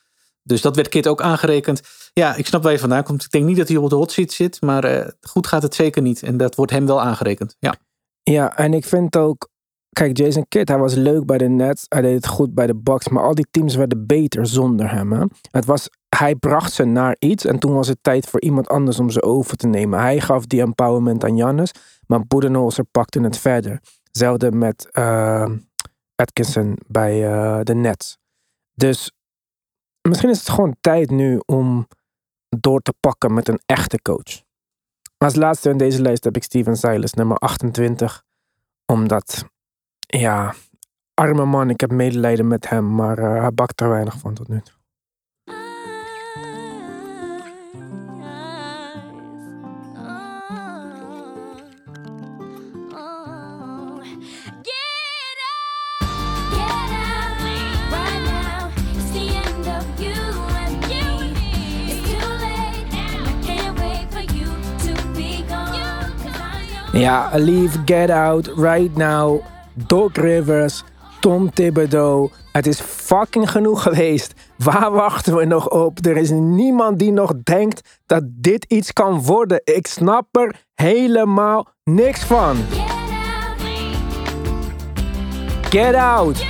Dus 0.43 0.61
dat 0.61 0.77
werd 0.77 0.89
Kit 0.89 1.07
ook 1.07 1.23
aangerekend. 1.23 1.83
Ja, 2.13 2.35
ik 2.35 2.47
snap 2.47 2.63
waar 2.63 2.73
je 2.73 2.79
vandaan 2.79 3.03
komt. 3.03 3.25
Ik 3.25 3.31
denk 3.31 3.45
niet 3.45 3.57
dat 3.57 3.69
hij 3.69 3.77
op 3.77 3.91
de 3.91 3.97
hot 3.97 4.13
seat 4.13 4.33
zit, 4.33 4.61
maar 4.61 5.15
goed 5.21 5.47
gaat 5.47 5.63
het 5.63 5.75
zeker 5.75 6.03
niet. 6.03 6.23
En 6.23 6.37
dat 6.37 6.55
wordt 6.55 6.73
hem 6.73 6.87
wel 6.87 7.01
aangerekend. 7.01 7.57
Ja, 7.59 7.75
Ja, 8.23 8.57
en 8.57 8.75
ik 8.75 8.85
vind 8.85 9.17
ook. 9.17 9.49
Kijk, 9.89 10.17
Jason 10.17 10.47
Kidd, 10.49 10.69
hij 10.69 10.79
was 10.79 10.95
leuk 10.95 11.27
bij 11.27 11.39
de 11.39 11.49
Nets. 11.49 11.85
Hij 11.89 12.03
deed 12.03 12.15
het 12.15 12.27
goed 12.27 12.55
bij 12.55 12.67
de 12.67 12.77
Bucks. 12.77 13.09
Maar 13.09 13.25
al 13.25 13.35
die 13.35 13.47
teams 13.51 13.75
werden 13.75 14.07
beter 14.07 14.47
zonder 14.47 14.91
hem. 14.91 15.13
Hè? 15.13 15.25
Het 15.51 15.65
was, 15.65 15.89
hij 16.17 16.35
bracht 16.35 16.73
ze 16.73 16.85
naar 16.85 17.17
iets. 17.19 17.45
En 17.45 17.59
toen 17.59 17.75
was 17.75 17.89
het 17.89 17.99
tijd 18.01 18.27
voor 18.27 18.41
iemand 18.41 18.69
anders 18.69 18.99
om 18.99 19.11
ze 19.11 19.23
over 19.23 19.57
te 19.57 19.67
nemen. 19.67 20.01
Hij 20.01 20.21
gaf 20.21 20.47
die 20.47 20.61
empowerment 20.61 21.25
aan 21.25 21.37
Giannis. 21.37 21.73
Maar 22.07 22.27
Budenholzer 22.27 22.85
pakte 22.85 23.21
het 23.21 23.39
verder. 23.39 23.81
Hetzelfde 24.03 24.53
met 24.53 24.91
eh, 24.91 25.51
Atkinson 26.15 26.79
bij 26.87 27.33
eh, 27.33 27.61
de 27.63 27.75
Nets. 27.75 28.19
Dus 28.75 29.13
misschien 30.09 30.31
is 30.31 30.39
het 30.39 30.49
gewoon 30.49 30.77
tijd 30.81 31.11
nu 31.11 31.41
om 31.47 31.87
door 32.49 32.81
te 32.81 32.95
pakken 33.01 33.35
met 33.35 33.49
een 33.49 33.61
echte 33.67 34.03
coach. 34.03 34.43
Als 35.19 35.35
laatste 35.35 35.71
in 35.71 35.77
deze 35.77 36.03
lijst 36.03 36.25
heb 36.25 36.37
ik 36.37 36.43
Steven 36.43 36.77
Silas, 36.77 37.13
nummer 37.13 37.37
28. 37.37 38.25
Omdat, 38.87 39.45
ja, 40.01 40.55
arme 41.15 41.45
man, 41.45 41.71
ik 41.71 41.81
heb 41.81 41.91
medelijden 41.91 42.47
met 42.49 42.69
hem, 42.69 42.95
maar 42.95 43.19
eh, 43.19 43.41
hij 43.41 43.53
bakt 43.53 43.81
er 43.81 43.89
weinig 43.89 44.19
van 44.19 44.35
tot 44.35 44.49
nu 44.49 44.61
toe. 44.61 44.82
Ja, 66.93 67.31
Leave, 67.35 67.79
Get 67.85 68.11
Out, 68.11 68.47
Right 68.57 68.97
Now, 68.97 69.43
Doc 69.75 70.11
Rivers, 70.13 70.85
Tom 71.21 71.51
Thibodeau. 71.53 72.31
Het 72.53 72.67
is 72.67 72.81
fucking 72.81 73.51
genoeg 73.51 73.83
geweest. 73.83 74.35
Waar 74.57 74.93
wachten 75.05 75.37
we 75.37 75.45
nog 75.45 75.69
op? 75.69 76.07
Er 76.07 76.17
is 76.17 76.31
niemand 76.31 76.99
die 76.99 77.13
nog 77.13 77.33
denkt 77.43 77.99
dat 78.07 78.23
dit 78.27 78.65
iets 78.65 78.93
kan 78.93 79.23
worden. 79.23 79.61
Ik 79.65 79.87
snap 79.87 80.37
er 80.37 80.65
helemaal 80.75 81.69
niks 81.85 82.25
van. 82.25 82.57
Get 85.71 85.95
Out. 85.95 86.45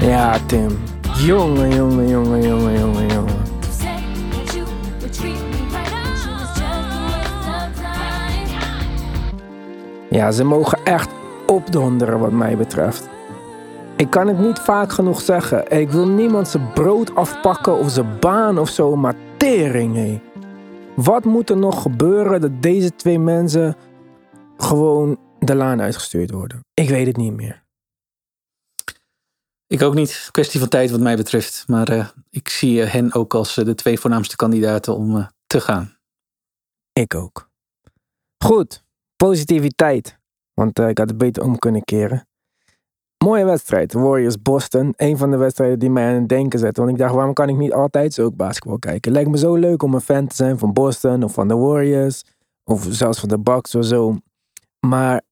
Ja, 0.00 0.38
Tim. 0.46 0.95
Jongen, 1.16 1.74
jongen, 1.74 2.08
jongen, 2.08 2.42
jongen, 2.42 2.78
jongen, 2.78 3.06
jongen. 3.06 3.44
Ja, 10.10 10.30
ze 10.30 10.44
mogen 10.44 10.78
echt 10.84 11.10
opdonderen 11.46 12.18
wat 12.18 12.32
mij 12.32 12.56
betreft. 12.56 13.08
Ik 13.96 14.10
kan 14.10 14.26
het 14.26 14.38
niet 14.38 14.58
vaak 14.58 14.92
genoeg 14.92 15.20
zeggen. 15.20 15.78
Ik 15.78 15.90
wil 15.90 16.08
niemand 16.08 16.48
zijn 16.48 16.72
brood 16.74 17.14
afpakken 17.14 17.78
of 17.78 17.90
zijn 17.90 18.18
baan 18.20 18.58
of 18.58 18.68
zo, 18.68 18.96
maar 18.96 19.14
tering. 19.36 20.20
Wat 20.94 21.24
moet 21.24 21.50
er 21.50 21.56
nog 21.56 21.82
gebeuren 21.82 22.40
dat 22.40 22.62
deze 22.62 22.96
twee 22.96 23.18
mensen 23.18 23.76
gewoon 24.56 25.18
de 25.38 25.54
laan 25.54 25.80
uitgestuurd 25.80 26.30
worden? 26.30 26.60
Ik 26.74 26.88
weet 26.88 27.06
het 27.06 27.16
niet 27.16 27.36
meer. 27.36 27.65
Ik 29.66 29.82
ook 29.82 29.94
niet. 29.94 30.28
Kwestie 30.30 30.60
van 30.60 30.68
tijd 30.68 30.90
wat 30.90 31.00
mij 31.00 31.16
betreft. 31.16 31.64
Maar 31.66 31.88
eh, 31.88 32.08
ik 32.30 32.48
zie 32.48 32.82
eh, 32.82 32.92
hen 32.92 33.14
ook 33.14 33.34
als 33.34 33.56
eh, 33.56 33.64
de 33.64 33.74
twee 33.74 33.98
voornaamste 33.98 34.36
kandidaten 34.36 34.96
om 34.96 35.28
te 35.46 35.60
gaan. 35.60 35.96
Ik 36.92 37.14
ook. 37.14 37.50
Goed, 38.44 38.84
positiviteit. 39.16 40.18
Want 40.54 40.78
ik 40.78 40.98
had 40.98 41.08
het 41.08 41.18
beter 41.18 41.42
om 41.42 41.58
kunnen 41.58 41.84
keren. 41.84 42.26
Mooie 43.24 43.44
wedstrijd. 43.44 43.92
Warriors 43.92 44.42
Boston. 44.42 44.92
Een 44.96 45.16
van 45.16 45.30
de 45.30 45.36
wedstrijden 45.36 45.78
die 45.78 45.90
mij 45.90 46.08
aan 46.08 46.20
het 46.20 46.28
denken 46.28 46.58
zet. 46.58 46.76
Want 46.76 46.90
ik 46.90 46.98
dacht, 46.98 47.14
waarom 47.14 47.32
kan 47.32 47.48
ik 47.48 47.56
niet 47.56 47.72
altijd 47.72 48.14
zo 48.14 48.24
ook 48.24 48.36
basketbal 48.36 48.78
kijken? 48.78 49.12
Lijkt 49.12 49.30
me 49.30 49.38
zo 49.38 49.54
leuk 49.54 49.82
om 49.82 49.94
een 49.94 50.00
fan 50.00 50.26
te 50.26 50.34
zijn 50.34 50.58
van 50.58 50.72
Boston 50.72 51.22
of 51.22 51.32
van 51.32 51.48
de 51.48 51.54
Warriors. 51.54 52.24
Of 52.64 52.86
zelfs 52.90 53.20
van 53.20 53.28
de 53.28 53.38
Bucks 53.38 53.74
of 53.74 53.84
zo. 53.84 54.16
Maar 54.86 55.22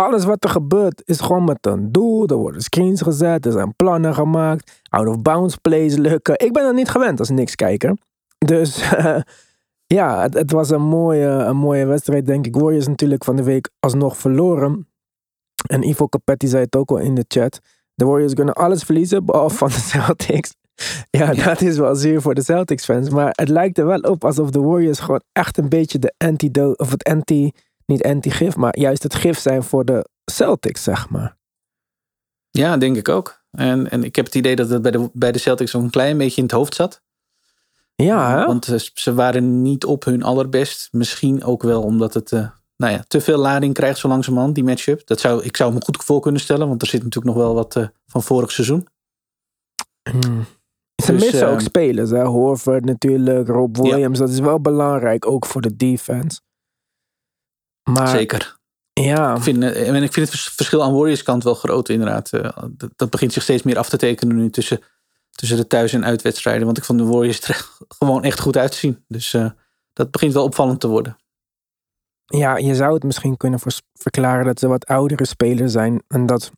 alles 0.00 0.24
wat 0.24 0.44
er 0.44 0.50
gebeurt 0.50 1.02
is 1.04 1.20
gewoon 1.20 1.44
met 1.44 1.66
een 1.66 1.92
doel. 1.92 2.26
Er 2.26 2.36
worden 2.36 2.60
screens 2.60 3.02
gezet, 3.02 3.46
er 3.46 3.52
zijn 3.52 3.76
plannen 3.76 4.14
gemaakt. 4.14 4.82
Out 4.88 5.08
of 5.08 5.22
bounds 5.22 5.56
plays 5.56 5.94
lukken. 5.96 6.38
Ik 6.38 6.52
ben 6.52 6.64
er 6.64 6.74
niet 6.74 6.88
gewend 6.88 7.18
als 7.18 7.30
niks 7.30 7.54
kijker. 7.54 7.96
Dus 8.38 8.90
ja, 9.96 10.22
het, 10.22 10.34
het 10.34 10.50
was 10.50 10.70
een 10.70 10.82
mooie, 10.82 11.26
een 11.26 11.56
mooie 11.56 11.86
wedstrijd, 11.86 12.26
denk 12.26 12.46
ik. 12.46 12.56
Warriors 12.56 12.86
natuurlijk 12.86 13.24
van 13.24 13.36
de 13.36 13.42
week 13.42 13.70
alsnog 13.80 14.16
verloren. 14.16 14.88
En 15.68 15.88
Ivo 15.88 16.08
Capetti 16.08 16.46
zei 16.46 16.64
het 16.64 16.76
ook 16.76 16.90
al 16.90 16.98
in 16.98 17.14
de 17.14 17.24
chat. 17.28 17.60
De 17.94 18.04
Warriors 18.04 18.34
kunnen 18.34 18.54
alles 18.54 18.82
verliezen, 18.82 19.24
behalve 19.24 19.56
van 19.56 19.68
de 19.68 19.80
Celtics. 19.90 20.54
Ja, 21.10 21.34
dat 21.34 21.60
is 21.60 21.78
wel 21.78 21.94
zuur 21.94 22.20
voor 22.20 22.34
de 22.34 22.42
Celtics 22.42 22.84
fans. 22.84 23.10
Maar 23.10 23.32
het 23.32 23.48
lijkt 23.48 23.78
er 23.78 23.86
wel 23.86 24.00
op 24.00 24.24
alsof 24.24 24.50
de 24.50 24.60
Warriors 24.60 24.98
gewoon 24.98 25.22
echt 25.32 25.58
een 25.58 25.68
beetje 25.68 25.98
de 25.98 26.14
antidote, 26.18 26.82
of 26.82 26.90
het 26.90 27.04
anti, 27.04 27.52
niet 27.86 28.04
anti-gif, 28.04 28.56
maar 28.56 28.78
juist 28.78 29.02
het 29.02 29.14
gif 29.14 29.38
zijn 29.38 29.62
voor 29.62 29.84
de 29.84 30.08
Celtics, 30.24 30.82
zeg 30.82 31.08
maar. 31.08 31.36
Ja, 32.50 32.76
denk 32.76 32.96
ik 32.96 33.08
ook. 33.08 33.44
En, 33.50 33.90
en 33.90 34.04
ik 34.04 34.16
heb 34.16 34.24
het 34.24 34.34
idee 34.34 34.56
dat 34.56 34.68
het 34.68 34.82
bij 34.82 34.90
de, 34.90 35.10
bij 35.12 35.32
de 35.32 35.38
Celtics 35.38 35.70
zo'n 35.70 35.90
klein 35.90 36.18
beetje 36.18 36.36
in 36.36 36.42
het 36.42 36.52
hoofd 36.52 36.74
zat. 36.74 37.02
Ja, 37.94 38.38
hè? 38.38 38.46
Want 38.46 38.68
eh, 38.68 38.78
ze 38.94 39.14
waren 39.14 39.62
niet 39.62 39.84
op 39.84 40.04
hun 40.04 40.22
allerbest. 40.22 40.88
Misschien 40.92 41.44
ook 41.44 41.62
wel 41.62 41.82
omdat 41.82 42.14
het 42.14 42.32
eh, 42.32 42.48
nou 42.76 42.92
ja, 42.92 43.04
te 43.08 43.20
veel 43.20 43.38
lading 43.38 43.74
krijgt 43.74 43.98
zo 43.98 44.08
langzamerhand, 44.08 44.54
die 44.54 44.64
matchup. 44.64 45.06
Dat 45.06 45.20
zou, 45.20 45.44
ik 45.44 45.56
zou 45.56 45.72
me 45.72 45.80
goed 45.80 46.04
voor 46.04 46.20
kunnen 46.20 46.40
stellen, 46.40 46.68
want 46.68 46.82
er 46.82 46.88
zit 46.88 47.02
natuurlijk 47.02 47.34
nog 47.36 47.44
wel 47.44 47.54
wat 47.54 47.76
eh, 47.76 47.86
van 48.06 48.22
vorig 48.22 48.50
seizoen. 48.50 48.88
Ze 51.02 51.12
Dus, 51.12 51.24
missen 51.24 51.48
ook 51.48 51.58
eh, 51.58 51.64
spelers, 51.64 52.10
hè? 52.10 52.24
Horford 52.24 52.84
natuurlijk, 52.84 53.48
Rob 53.48 53.76
Williams. 53.76 54.18
Dat 54.18 54.28
is 54.28 54.38
wel 54.38 54.60
belangrijk, 54.60 55.26
ook 55.26 55.46
voor 55.46 55.60
de 55.60 55.76
defense. 55.76 56.40
Maar 57.90 58.08
Zeker. 58.08 58.58
ja, 58.92 59.34
Ik 59.36 59.42
vind, 59.42 59.62
eh, 59.62 59.88
en 59.88 59.94
ik 60.02 60.12
vind 60.12 60.26
het 60.26 60.30
vers- 60.30 60.48
verschil 60.54 60.82
aan 60.82 60.92
Warriors 60.94 61.22
kant 61.22 61.44
wel 61.44 61.54
groot 61.54 61.88
inderdaad. 61.88 62.32
Eh, 62.32 62.50
dat, 62.70 62.90
dat 62.96 63.10
begint 63.10 63.32
zich 63.32 63.42
steeds 63.42 63.62
meer 63.62 63.78
af 63.78 63.88
te 63.88 63.96
tekenen 63.96 64.36
nu 64.36 64.50
tussen, 64.50 64.80
tussen 65.30 65.56
de 65.56 65.66
thuis- 65.66 65.92
en 65.92 66.04
uitwedstrijden. 66.04 66.64
Want 66.64 66.78
ik 66.78 66.84
vond 66.84 66.98
de 66.98 67.04
Warriors 67.04 67.40
er 67.40 67.68
gewoon 67.98 68.24
echt 68.24 68.40
goed 68.40 68.56
uitzien. 68.56 69.04
Dus 69.08 69.34
eh, 69.34 69.50
dat 69.92 70.10
begint 70.10 70.32
wel 70.32 70.44
opvallend 70.44 70.80
te 70.80 70.88
worden. 70.88 71.16
ja, 72.26 72.56
je 72.56 72.74
zou 72.74 72.94
het 72.94 73.02
misschien 73.02 73.36
kunnen 73.36 73.60
verklaren 73.92 74.44
dat 74.44 74.58
ze 74.58 74.66
wat 74.68 74.86
oudere 74.86 75.26
spelers 75.26 75.72
zijn. 75.72 76.02
En 76.08 76.26
dat 76.26 76.50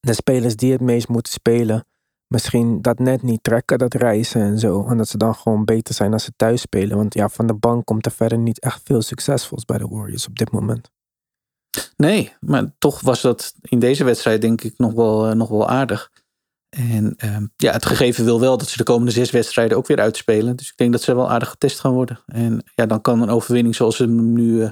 de 0.00 0.12
spelers 0.14 0.56
die 0.56 0.72
het 0.72 0.80
meest 0.80 1.08
moeten 1.08 1.32
spelen, 1.32 1.86
misschien 2.32 2.82
dat 2.82 2.98
net 2.98 3.22
niet 3.22 3.42
trekken, 3.42 3.78
dat 3.78 3.94
reizen 3.94 4.40
en 4.40 4.58
zo. 4.58 4.86
En 4.86 4.96
dat 4.96 5.08
ze 5.08 5.16
dan 5.16 5.34
gewoon 5.34 5.64
beter 5.64 5.94
zijn 5.94 6.12
als 6.12 6.24
ze 6.24 6.32
thuis 6.36 6.60
spelen. 6.60 6.96
Want 6.96 7.14
ja, 7.14 7.28
van 7.28 7.46
de 7.46 7.54
bank 7.54 7.84
komt 7.84 8.06
er 8.06 8.12
verder 8.12 8.38
niet 8.38 8.60
echt 8.60 8.80
veel 8.84 9.02
succesvols 9.02 9.64
bij 9.64 9.78
de 9.78 9.88
Warriors 9.88 10.26
op 10.26 10.38
dit 10.38 10.50
moment. 10.50 10.90
Nee, 11.96 12.32
maar 12.40 12.72
toch 12.78 13.00
was 13.00 13.20
dat 13.20 13.54
in 13.60 13.78
deze 13.78 14.04
wedstrijd 14.04 14.40
denk 14.40 14.62
ik 14.62 14.74
nog 14.78 14.92
wel, 14.92 15.26
eh, 15.26 15.34
nog 15.34 15.48
wel 15.48 15.68
aardig. 15.68 16.10
En 16.68 17.14
ehm, 17.16 17.46
ja, 17.56 17.72
het 17.72 17.86
gegeven 17.86 18.24
wil 18.24 18.40
wel 18.40 18.58
dat 18.58 18.68
ze 18.68 18.76
de 18.76 18.82
komende 18.82 19.12
zes 19.12 19.30
wedstrijden 19.30 19.76
ook 19.76 19.86
weer 19.86 20.00
uitspelen. 20.00 20.56
Dus 20.56 20.68
ik 20.68 20.76
denk 20.76 20.92
dat 20.92 21.02
ze 21.02 21.14
wel 21.14 21.30
aardig 21.30 21.48
getest 21.48 21.80
gaan 21.80 21.92
worden. 21.92 22.20
En 22.26 22.64
ja, 22.74 22.86
dan 22.86 23.00
kan 23.00 23.22
een 23.22 23.28
overwinning 23.28 23.74
zoals 23.74 23.96
ze 23.96 24.06
nu 24.06 24.62
eh, 24.62 24.70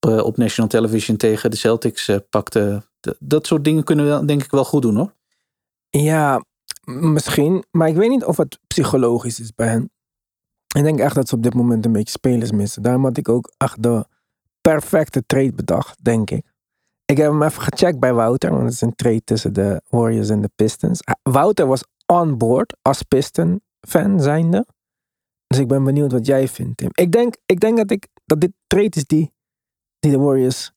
op, 0.00 0.10
eh, 0.10 0.24
op 0.24 0.36
National 0.36 0.70
Television 0.70 1.16
tegen 1.16 1.50
de 1.50 1.56
Celtics 1.56 2.10
pakte. 2.30 2.82
dat 3.18 3.46
soort 3.46 3.64
dingen 3.64 3.84
kunnen 3.84 4.20
we 4.20 4.26
denk 4.26 4.42
ik 4.42 4.50
wel 4.50 4.64
goed 4.64 4.82
doen 4.82 4.96
hoor. 4.96 5.14
Ja, 5.90 6.42
misschien. 6.84 7.64
Maar 7.70 7.88
ik 7.88 7.96
weet 7.96 8.08
niet 8.08 8.24
of 8.24 8.36
het 8.36 8.58
psychologisch 8.66 9.40
is 9.40 9.54
bij 9.54 9.68
hen. 9.68 9.90
Ik 10.76 10.82
denk 10.82 10.98
echt 10.98 11.14
dat 11.14 11.28
ze 11.28 11.34
op 11.34 11.42
dit 11.42 11.54
moment 11.54 11.84
een 11.84 11.92
beetje 11.92 12.10
spelers 12.10 12.50
missen. 12.52 12.82
Daarom 12.82 13.04
had 13.04 13.16
ik 13.16 13.28
ook 13.28 13.52
echt 13.56 13.82
de 13.82 14.06
perfecte 14.60 15.26
trade 15.26 15.52
bedacht, 15.52 16.04
denk 16.04 16.30
ik. 16.30 16.46
Ik 17.04 17.16
heb 17.16 17.30
hem 17.30 17.42
even 17.42 17.62
gecheckt 17.62 18.00
bij 18.00 18.14
Wouter, 18.14 18.50
want 18.50 18.62
het 18.62 18.72
is 18.72 18.80
een 18.80 18.94
trade 18.94 19.24
tussen 19.24 19.52
de 19.52 19.82
Warriors 19.88 20.28
en 20.28 20.40
de 20.40 20.50
Pistons. 20.56 21.04
Ah, 21.04 21.14
Wouter 21.22 21.66
was 21.66 21.84
on 22.06 22.38
board 22.38 22.76
als 22.82 23.02
Piston-fan 23.02 24.20
zijnde. 24.20 24.66
Dus 25.46 25.58
ik 25.58 25.68
ben 25.68 25.84
benieuwd 25.84 26.12
wat 26.12 26.26
jij 26.26 26.48
vindt, 26.48 26.76
Tim. 26.76 26.90
Ik 26.92 27.12
denk, 27.12 27.36
ik 27.46 27.60
denk 27.60 27.76
dat, 27.76 27.90
ik, 27.90 28.08
dat 28.24 28.40
dit 28.40 28.52
trade 28.66 28.90
is 28.90 29.06
die, 29.06 29.32
die 29.98 30.10
de 30.10 30.18
Warriors 30.18 30.72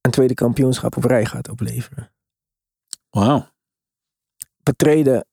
een 0.00 0.10
tweede 0.10 0.34
kampioenschap 0.34 0.96
op 0.96 1.04
rij 1.04 1.24
gaat 1.24 1.48
opleveren 1.48 2.12
Wauw. 3.10 3.49
Betreden, 4.62 5.26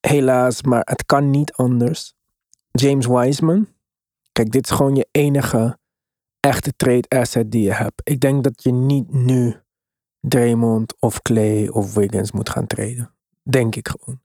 helaas, 0.00 0.62
maar 0.62 0.82
het 0.84 1.06
kan 1.06 1.30
niet 1.30 1.52
anders. 1.52 2.14
James 2.70 3.06
Wiseman. 3.06 3.68
Kijk, 4.32 4.50
dit 4.50 4.64
is 4.64 4.76
gewoon 4.76 4.94
je 4.94 5.08
enige 5.10 5.78
echte 6.40 6.76
trade 6.76 7.08
asset 7.08 7.50
die 7.50 7.62
je 7.62 7.72
hebt. 7.72 8.00
Ik 8.04 8.20
denk 8.20 8.44
dat 8.44 8.62
je 8.62 8.72
niet 8.72 9.12
nu 9.12 9.56
Draymond 10.20 10.94
of 11.00 11.22
Clay 11.22 11.68
of 11.68 11.94
Wiggins 11.94 12.32
moet 12.32 12.48
gaan 12.48 12.66
traden. 12.66 13.14
Denk 13.42 13.76
ik 13.76 13.88
gewoon. 13.88 14.20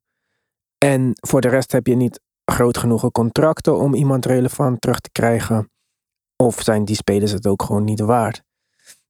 En 0.78 1.12
voor 1.16 1.42
de 1.42 1.48
rest 1.48 1.72
heb 1.72 1.88
je 1.88 1.96
niet 1.96 2.22
groot 2.46 2.78
genoeg 2.78 3.12
contracten 3.12 3.78
om 3.78 3.94
iemand 3.94 4.26
relevant 4.26 4.82
terug 4.82 5.00
te 5.00 5.12
krijgen. 5.12 5.72
Of 6.36 6.62
zijn 6.62 6.86
die 6.86 6.96
spelers 6.96 7.32
het 7.32 7.48
ook 7.48 7.64
gewoon 7.64 7.84
niet 7.84 8.00
waard? 8.00 8.44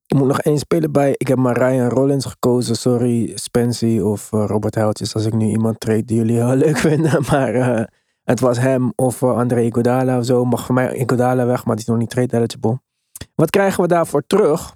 Er 0.09 0.17
moet 0.17 0.27
nog 0.27 0.39
één 0.41 0.57
speler 0.57 0.91
bij. 0.91 1.13
Ik 1.17 1.27
heb 1.27 1.37
maar 1.37 1.57
Ryan 1.57 1.89
Rollins 1.89 2.25
gekozen. 2.25 2.75
Sorry, 2.75 3.31
Spency 3.37 3.99
of 3.99 4.33
eh, 4.33 4.43
Robert 4.47 4.75
Houtjes. 4.75 5.13
Als 5.13 5.25
ik 5.25 5.33
nu 5.33 5.49
iemand 5.49 5.79
trade 5.79 6.05
die 6.05 6.17
jullie 6.17 6.35
heel 6.35 6.55
leuk 6.65 6.77
vinden. 6.77 7.23
Maar 7.31 7.53
eh, 7.53 7.85
het 8.23 8.39
was 8.39 8.57
hem 8.57 8.93
of 8.95 9.21
eh, 9.21 9.37
André 9.37 9.61
Iguodala 9.61 10.17
of 10.17 10.25
zo. 10.25 10.45
Mag 10.45 10.65
voor 10.65 10.75
mij 10.75 10.95
Iguodala 10.95 11.45
weg, 11.45 11.65
maar 11.65 11.75
die 11.75 11.83
is 11.83 11.89
nog 11.89 11.99
niet 11.99 12.09
trade 12.09 12.37
eligible. 12.37 12.81
Wat 13.35 13.49
krijgen 13.49 13.81
we 13.81 13.87
daarvoor 13.87 14.23
terug? 14.27 14.75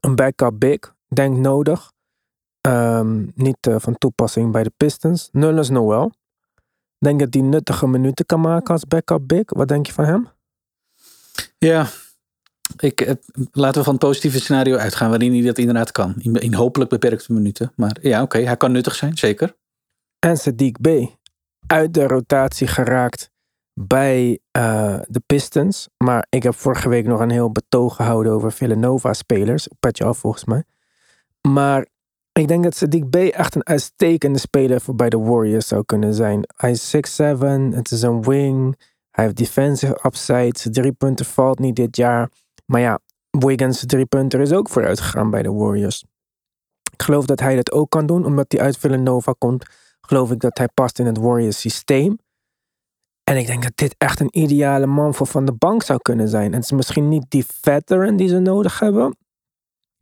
Een 0.00 0.14
backup 0.14 0.54
big. 0.58 0.94
Denk 1.08 1.36
nodig. 1.36 1.92
Ehm, 2.60 3.26
niet 3.34 3.56
van 3.76 3.98
toepassing 3.98 4.52
bij 4.52 4.62
de 4.62 4.72
Pistons. 4.76 5.28
Nullens 5.32 5.68
Noel. 5.68 6.10
Denk 6.98 7.20
dat 7.20 7.30
die 7.30 7.42
nuttige 7.42 7.86
minuten 7.86 8.26
kan 8.26 8.40
maken 8.40 8.72
als 8.72 8.84
backup 8.84 9.28
big. 9.28 9.44
Wat 9.46 9.68
denk 9.68 9.86
je 9.86 9.92
van 9.92 10.04
hem? 10.04 10.28
Ja, 11.58 11.86
ik, 12.76 13.14
laten 13.52 13.78
we 13.78 13.84
van 13.84 13.94
het 13.94 14.02
positieve 14.02 14.40
scenario 14.40 14.76
uitgaan 14.76 15.08
waarin 15.08 15.32
hij 15.32 15.42
dat 15.42 15.58
inderdaad 15.58 15.92
kan. 15.92 16.14
In, 16.18 16.54
hopelijk 16.54 16.90
beperkte 16.90 17.32
minuten. 17.32 17.72
Maar 17.76 17.96
ja, 18.00 18.22
oké, 18.22 18.38
hij 18.38 18.56
kan 18.56 18.72
nuttig 18.72 18.94
zijn, 18.94 19.16
zeker. 19.16 19.56
en 20.18 20.38
Sadiq 20.38 20.80
B. 20.80 20.88
uit 21.66 21.94
de 21.94 22.06
rotatie 22.06 22.66
geraakt 22.66 23.30
bij 23.74 24.38
eh, 24.50 24.98
de 25.08 25.22
Pistons. 25.26 25.88
Maar 25.96 26.26
ik 26.28 26.42
heb 26.42 26.54
vorige 26.54 26.88
week 26.88 27.06
nog 27.06 27.20
een 27.20 27.30
heel 27.30 27.52
betoog 27.52 27.96
gehouden 27.96 28.32
over 28.32 28.52
Villanova-spelers. 28.52 29.68
Petje 29.80 30.04
af 30.04 30.18
volgens 30.18 30.44
mij. 30.44 30.64
Maar 31.48 31.86
ik 32.32 32.48
denk 32.48 32.64
dat 32.64 32.84
Sadiq 32.84 33.08
B. 33.10 33.16
echt 33.16 33.54
een 33.54 33.66
uitstekende 33.66 34.38
speler 34.38 34.80
voor 34.80 34.94
bij 34.94 35.08
de 35.08 35.18
Warriors 35.18 35.68
zou 35.68 35.84
kunnen 35.84 36.14
zijn. 36.14 36.44
Hij 36.56 36.70
is 36.70 36.96
6'7, 36.96 37.00
het 37.74 37.90
is 37.90 38.02
een 38.02 38.22
wing. 38.22 38.76
Hij 39.10 39.24
heeft 39.24 39.36
defensive 39.36 39.98
upside. 40.06 40.58
Zijn 40.58 40.74
driepunten 40.74 41.26
valt 41.26 41.58
niet 41.58 41.76
dit 41.76 41.96
jaar. 41.96 42.30
Maar 42.72 42.80
ja, 42.80 42.98
Wiggins' 43.30 43.86
driepunter 43.86 44.40
is 44.40 44.52
ook 44.52 44.68
vooruit 44.68 45.00
gegaan 45.00 45.30
bij 45.30 45.42
de 45.42 45.52
Warriors. 45.52 46.04
Ik 46.92 47.02
geloof 47.02 47.26
dat 47.26 47.40
hij 47.40 47.56
dat 47.56 47.72
ook 47.72 47.90
kan 47.90 48.06
doen, 48.06 48.24
omdat 48.24 48.52
hij 48.52 48.60
uit 48.60 48.78
Villanova 48.78 49.34
komt. 49.38 49.66
Geloof 50.00 50.30
ik 50.30 50.40
dat 50.40 50.58
hij 50.58 50.68
past 50.68 50.98
in 50.98 51.06
het 51.06 51.18
Warriors 51.18 51.60
systeem. 51.60 52.18
En 53.24 53.36
ik 53.36 53.46
denk 53.46 53.62
dat 53.62 53.76
dit 53.76 53.94
echt 53.98 54.20
een 54.20 54.38
ideale 54.38 54.86
man 54.86 55.14
voor 55.14 55.26
van 55.26 55.44
de 55.44 55.52
bank 55.52 55.82
zou 55.82 55.98
kunnen 56.02 56.28
zijn. 56.28 56.52
Het 56.52 56.64
is 56.64 56.70
misschien 56.70 57.08
niet 57.08 57.24
die 57.28 57.44
veteran 57.46 58.16
die 58.16 58.28
ze 58.28 58.38
nodig 58.38 58.78
hebben. 58.78 59.16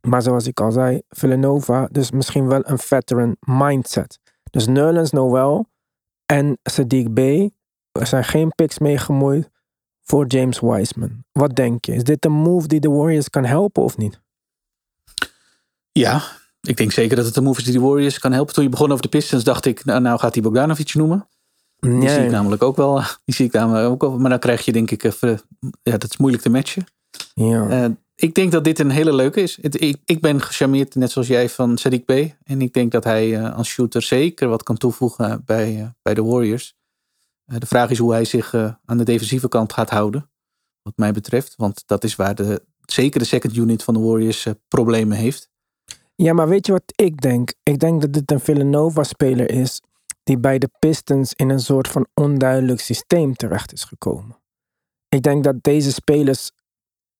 Maar 0.07 0.21
zoals 0.21 0.47
ik 0.47 0.59
al 0.59 0.71
zei, 0.71 1.01
Villanova, 1.09 1.87
dus 1.87 2.11
misschien 2.11 2.47
wel 2.47 2.61
een 2.63 2.79
veteran 2.79 3.35
mindset. 3.39 4.19
Dus 4.49 4.67
Nerlens 4.67 5.11
Noel 5.11 5.65
en 6.25 6.57
Sadiq 6.71 7.13
B. 7.13 7.19
Er 7.91 8.07
zijn 8.07 8.23
geen 8.23 8.51
picks 8.55 8.79
mee 8.79 8.97
gemoeid 8.97 9.49
voor 10.03 10.25
James 10.27 10.59
Wiseman. 10.59 11.23
Wat 11.31 11.55
denk 11.55 11.85
je? 11.85 11.93
Is 11.93 12.03
dit 12.03 12.25
een 12.25 12.31
move 12.31 12.67
die 12.67 12.79
de 12.79 12.89
Warriors 12.89 13.29
kan 13.29 13.45
helpen 13.45 13.83
of 13.83 13.97
niet? 13.97 14.19
Ja, 15.91 16.23
ik 16.61 16.77
denk 16.77 16.91
zeker 16.91 17.15
dat 17.15 17.25
het 17.25 17.35
een 17.35 17.43
move 17.43 17.59
is 17.59 17.65
die 17.65 17.73
de 17.73 17.79
Warriors 17.79 18.19
kan 18.19 18.31
helpen. 18.31 18.53
Toen 18.53 18.63
je 18.63 18.69
begon 18.69 18.91
over 18.91 19.01
de 19.01 19.09
Pistons 19.09 19.43
dacht 19.43 19.65
ik, 19.65 19.85
nou, 19.85 20.01
nou 20.01 20.19
gaat 20.19 20.33
hij 20.33 20.43
Bogdanovic 20.43 20.93
noemen. 20.93 21.27
Die 21.79 22.09
zie 22.09 22.23
ik 22.23 22.31
namelijk 22.31 22.63
ook 22.63 22.75
wel. 22.75 23.01
Die 23.25 23.35
zie 23.35 23.45
ik 23.45 23.51
namelijk 23.51 23.89
ook 23.89 24.01
wel. 24.01 24.19
Maar 24.19 24.29
dan 24.29 24.39
krijg 24.39 24.65
je 24.65 24.71
denk 24.71 24.91
ik 24.91 25.03
even, 25.03 25.41
ja, 25.83 25.97
dat 25.97 26.09
is 26.09 26.17
moeilijk 26.17 26.43
te 26.43 26.49
matchen. 26.49 26.85
ja. 27.33 27.69
Eh, 27.69 27.89
ik 28.15 28.33
denk 28.33 28.51
dat 28.51 28.63
dit 28.63 28.79
een 28.79 28.89
hele 28.89 29.15
leuke 29.15 29.41
is. 29.41 29.57
Het, 29.61 29.81
ik, 29.81 29.97
ik 30.05 30.21
ben 30.21 30.41
gecharmeerd, 30.41 30.95
net 30.95 31.11
zoals 31.11 31.27
jij, 31.27 31.49
van 31.49 31.79
Sadiq 31.79 32.05
B. 32.05 32.11
En 32.43 32.61
ik 32.61 32.73
denk 32.73 32.91
dat 32.91 33.03
hij 33.03 33.37
eh, 33.37 33.55
als 33.55 33.67
shooter 33.67 34.01
zeker 34.01 34.47
wat 34.47 34.63
kan 34.63 34.77
toevoegen 34.77 35.41
bij, 35.45 35.79
eh, 35.79 35.87
bij 36.01 36.13
de 36.13 36.23
Warriors. 36.23 36.75
Eh, 37.51 37.59
de 37.59 37.65
vraag 37.65 37.89
is 37.89 37.97
hoe 37.97 38.11
hij 38.11 38.25
zich 38.25 38.53
eh, 38.53 38.73
aan 38.85 38.97
de 38.97 39.03
defensieve 39.03 39.47
kant 39.47 39.73
gaat 39.73 39.89
houden. 39.89 40.29
Wat 40.81 40.93
mij 40.97 41.11
betreft. 41.11 41.55
Want 41.55 41.83
dat 41.85 42.03
is 42.03 42.15
waar 42.15 42.35
de, 42.35 42.63
zeker 42.85 43.19
de 43.19 43.25
second 43.25 43.55
unit 43.55 43.83
van 43.83 43.93
de 43.93 43.99
Warriors 43.99 44.45
eh, 44.45 44.53
problemen 44.67 45.17
heeft. 45.17 45.49
Ja, 46.15 46.33
maar 46.33 46.47
weet 46.47 46.65
je 46.65 46.71
wat 46.71 46.93
ik 46.95 47.21
denk? 47.21 47.53
Ik 47.63 47.79
denk 47.79 48.01
dat 48.01 48.13
dit 48.13 48.31
een 48.31 48.39
Villanova-speler 48.39 49.51
is 49.51 49.81
die 50.23 50.37
bij 50.37 50.57
de 50.57 50.69
Pistons 50.79 51.33
in 51.33 51.49
een 51.49 51.59
soort 51.59 51.87
van 51.87 52.07
onduidelijk 52.13 52.79
systeem 52.79 53.35
terecht 53.35 53.73
is 53.73 53.83
gekomen. 53.83 54.39
Ik 55.09 55.21
denk 55.21 55.43
dat 55.43 55.63
deze 55.63 55.91
spelers 55.91 56.51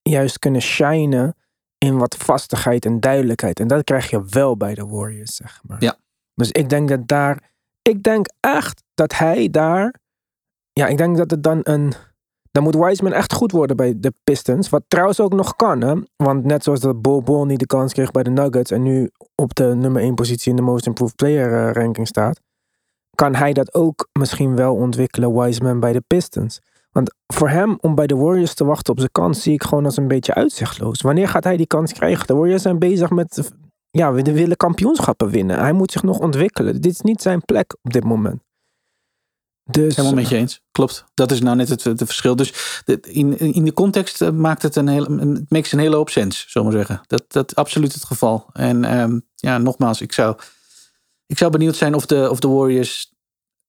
juist 0.01 0.39
kunnen 0.39 0.61
shinen 0.61 1.35
in 1.77 1.97
wat 1.97 2.15
vastigheid 2.15 2.85
en 2.85 2.99
duidelijkheid. 2.99 3.59
En 3.59 3.67
dat 3.67 3.83
krijg 3.83 4.09
je 4.09 4.25
wel 4.29 4.57
bij 4.57 4.75
de 4.75 4.85
Warriors, 4.85 5.35
zeg 5.35 5.61
maar. 5.67 5.83
Ja. 5.83 5.97
Dus 6.35 6.51
ik 6.51 6.69
denk 6.69 6.89
dat 6.89 7.07
daar, 7.07 7.51
ik 7.81 8.03
denk 8.03 8.25
echt 8.39 8.83
dat 8.93 9.17
hij 9.17 9.49
daar, 9.49 10.01
ja, 10.73 10.87
ik 10.87 10.97
denk 10.97 11.17
dat 11.17 11.31
het 11.31 11.43
dan 11.43 11.59
een, 11.63 11.93
dan 12.51 12.63
moet 12.63 12.75
Wiseman 12.75 13.13
echt 13.13 13.33
goed 13.33 13.51
worden 13.51 13.75
bij 13.75 13.93
de 13.99 14.13
Pistons. 14.23 14.69
Wat 14.69 14.83
trouwens 14.87 15.19
ook 15.19 15.33
nog 15.33 15.55
kan, 15.55 15.81
hè. 15.81 15.95
Want 16.15 16.43
net 16.43 16.63
zoals 16.63 16.79
dat 16.79 17.01
Bol 17.01 17.21
Bol 17.21 17.45
niet 17.45 17.59
de 17.59 17.65
kans 17.65 17.93
kreeg 17.93 18.11
bij 18.11 18.23
de 18.23 18.29
Nuggets 18.29 18.71
en 18.71 18.81
nu 18.81 19.09
op 19.35 19.55
de 19.55 19.75
nummer 19.75 20.01
1 20.01 20.15
positie 20.15 20.49
in 20.49 20.55
de 20.55 20.61
Most 20.61 20.85
Improved 20.85 21.15
Player 21.15 21.67
eh, 21.67 21.73
ranking 21.73 22.07
staat, 22.07 22.39
kan 23.15 23.35
hij 23.35 23.53
dat 23.53 23.73
ook 23.73 24.07
misschien 24.19 24.55
wel 24.55 24.75
ontwikkelen, 24.75 25.39
Wiseman 25.39 25.79
bij 25.79 25.93
de 25.93 26.03
Pistons. 26.07 26.61
Want 26.91 27.13
voor 27.27 27.49
hem 27.49 27.77
om 27.81 27.95
bij 27.95 28.07
de 28.07 28.15
Warriors 28.15 28.53
te 28.53 28.65
wachten 28.65 28.93
op 28.93 28.99
zijn 28.99 29.11
kans, 29.11 29.41
zie 29.41 29.53
ik 29.53 29.63
gewoon 29.63 29.85
als 29.85 29.97
een 29.97 30.07
beetje 30.07 30.33
uitzichtloos. 30.33 31.01
Wanneer 31.01 31.27
gaat 31.27 31.43
hij 31.43 31.57
die 31.57 31.67
kans 31.67 31.93
krijgen? 31.93 32.27
De 32.27 32.35
Warriors 32.35 32.61
zijn 32.61 32.79
bezig 32.79 33.09
met, 33.09 33.51
ja, 33.91 34.13
we 34.13 34.21
willen 34.21 34.57
kampioenschappen 34.57 35.29
winnen. 35.29 35.59
Hij 35.59 35.71
moet 35.71 35.91
zich 35.91 36.03
nog 36.03 36.19
ontwikkelen. 36.19 36.81
Dit 36.81 36.91
is 36.91 37.01
niet 37.01 37.21
zijn 37.21 37.41
plek 37.45 37.77
op 37.81 37.93
dit 37.93 38.03
moment. 38.03 38.41
Dus, 39.71 39.95
Helemaal 39.95 40.17
met 40.17 40.29
je 40.29 40.35
eens. 40.35 40.61
Klopt. 40.71 41.05
Dat 41.13 41.31
is 41.31 41.41
nou 41.41 41.55
net 41.55 41.69
het, 41.69 41.83
het 41.83 42.01
verschil. 42.05 42.35
Dus 42.35 42.81
in, 43.01 43.37
in 43.37 43.65
de 43.65 43.73
context 43.73 44.21
eh, 44.21 44.29
maakt 44.29 44.61
het 44.61 44.75
een 44.75 44.87
hele, 44.87 45.15
het 45.15 45.49
makes 45.49 45.71
een 45.71 45.79
hele 45.79 45.95
hoop 45.95 46.09
sens, 46.09 46.45
zullen 46.49 46.71
we 46.71 46.77
zeggen. 46.77 47.01
Dat, 47.07 47.23
dat 47.27 47.51
is 47.51 47.55
absoluut 47.55 47.93
het 47.93 48.03
geval. 48.03 48.45
En 48.53 48.83
ehm, 48.83 49.19
ja, 49.35 49.57
nogmaals, 49.57 50.01
ik 50.01 50.13
zou, 50.13 50.37
ik 51.25 51.37
zou 51.37 51.51
benieuwd 51.51 51.75
zijn 51.75 51.93
of 51.93 52.05
de, 52.05 52.29
of 52.29 52.39
de 52.39 52.47
Warriors 52.47 53.13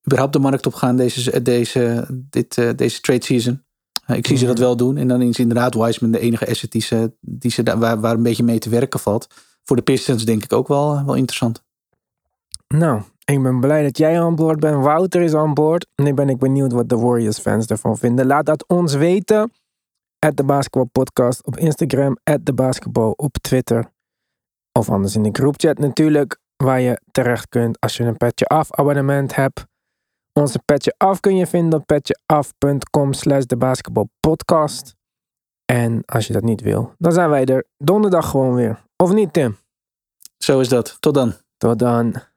überhaupt 0.05 0.33
de 0.33 0.39
markt 0.39 0.65
op 0.65 0.73
gaan 0.73 0.95
deze, 0.95 1.41
deze, 1.41 2.07
dit, 2.09 2.57
eh, 2.57 2.69
deze 2.75 3.01
trade 3.01 3.23
season. 3.23 3.63
Eh, 4.05 4.17
ik 4.17 4.27
zie 4.27 4.37
ze 4.37 4.45
dat 4.45 4.59
wel 4.59 4.75
doen. 4.75 4.97
En 4.97 5.07
dan 5.07 5.21
is 5.21 5.39
inderdaad 5.39 5.73
Wiseman 5.73 6.11
de 6.11 6.19
enige 6.19 6.49
asset 6.49 6.71
die 6.71 6.81
ze, 6.81 7.11
die 7.19 7.51
ze 7.51 7.63
daar, 7.63 7.79
waar, 7.79 7.99
waar 7.99 8.15
een 8.15 8.23
beetje 8.23 8.43
mee 8.43 8.59
te 8.59 8.69
werken 8.69 8.99
valt. 8.99 9.27
Voor 9.63 9.75
de 9.75 9.81
Pistons 9.81 10.25
denk 10.25 10.43
ik 10.43 10.53
ook 10.53 10.67
wel, 10.67 10.95
eh, 10.95 11.05
wel 11.05 11.15
interessant. 11.15 11.63
Nou, 12.67 13.01
ik 13.25 13.43
ben 13.43 13.59
blij 13.59 13.83
dat 13.83 13.97
jij 13.97 14.21
aan 14.21 14.35
boord 14.35 14.59
bent. 14.59 14.83
Wouter 14.83 15.21
is 15.21 15.33
aan 15.33 15.53
boord. 15.53 15.87
Nu 15.95 16.13
ben 16.13 16.29
ik 16.29 16.37
benieuwd 16.37 16.71
wat 16.71 16.89
de 16.89 16.97
Warriors 16.97 17.39
fans 17.39 17.65
ervan 17.65 17.97
vinden. 17.97 18.25
Laat 18.25 18.45
dat 18.45 18.67
ons 18.67 18.93
weten. 18.93 19.51
At 20.19 20.37
de 20.37 20.43
Basketball 20.43 20.85
Podcast 20.91 21.45
op 21.45 21.57
Instagram. 21.57 22.17
At 22.23 22.45
de 22.45 22.53
Basketball 22.53 23.13
op 23.15 23.37
Twitter. 23.41 23.91
Of 24.71 24.89
anders 24.89 25.15
in 25.15 25.23
de 25.23 25.29
groupchat 25.31 25.79
natuurlijk. 25.79 26.41
Waar 26.63 26.81
je 26.81 27.01
terecht 27.11 27.49
kunt 27.49 27.79
als 27.79 27.97
je 27.97 28.03
een 28.03 28.17
Petje 28.17 28.45
Af 28.45 28.71
abonnement 28.71 29.35
hebt. 29.35 29.65
Onze 30.33 30.59
Petje 30.65 30.93
Af 30.97 31.19
kun 31.19 31.35
je 31.35 31.47
vinden 31.47 31.79
op 31.79 31.85
petjeaf.com 31.85 33.13
slash 33.13 33.43
de. 33.45 33.75
En 35.65 36.05
als 36.05 36.27
je 36.27 36.33
dat 36.33 36.43
niet 36.43 36.61
wil, 36.61 36.93
dan 36.97 37.11
zijn 37.11 37.29
wij 37.29 37.45
er 37.45 37.65
donderdag 37.77 38.29
gewoon 38.29 38.55
weer. 38.55 38.83
Of 38.95 39.13
niet 39.13 39.33
Tim? 39.33 39.57
Zo 40.37 40.59
is 40.59 40.69
dat. 40.69 40.97
Tot 40.99 41.13
dan. 41.13 41.33
Tot 41.57 41.79
dan. 41.79 42.31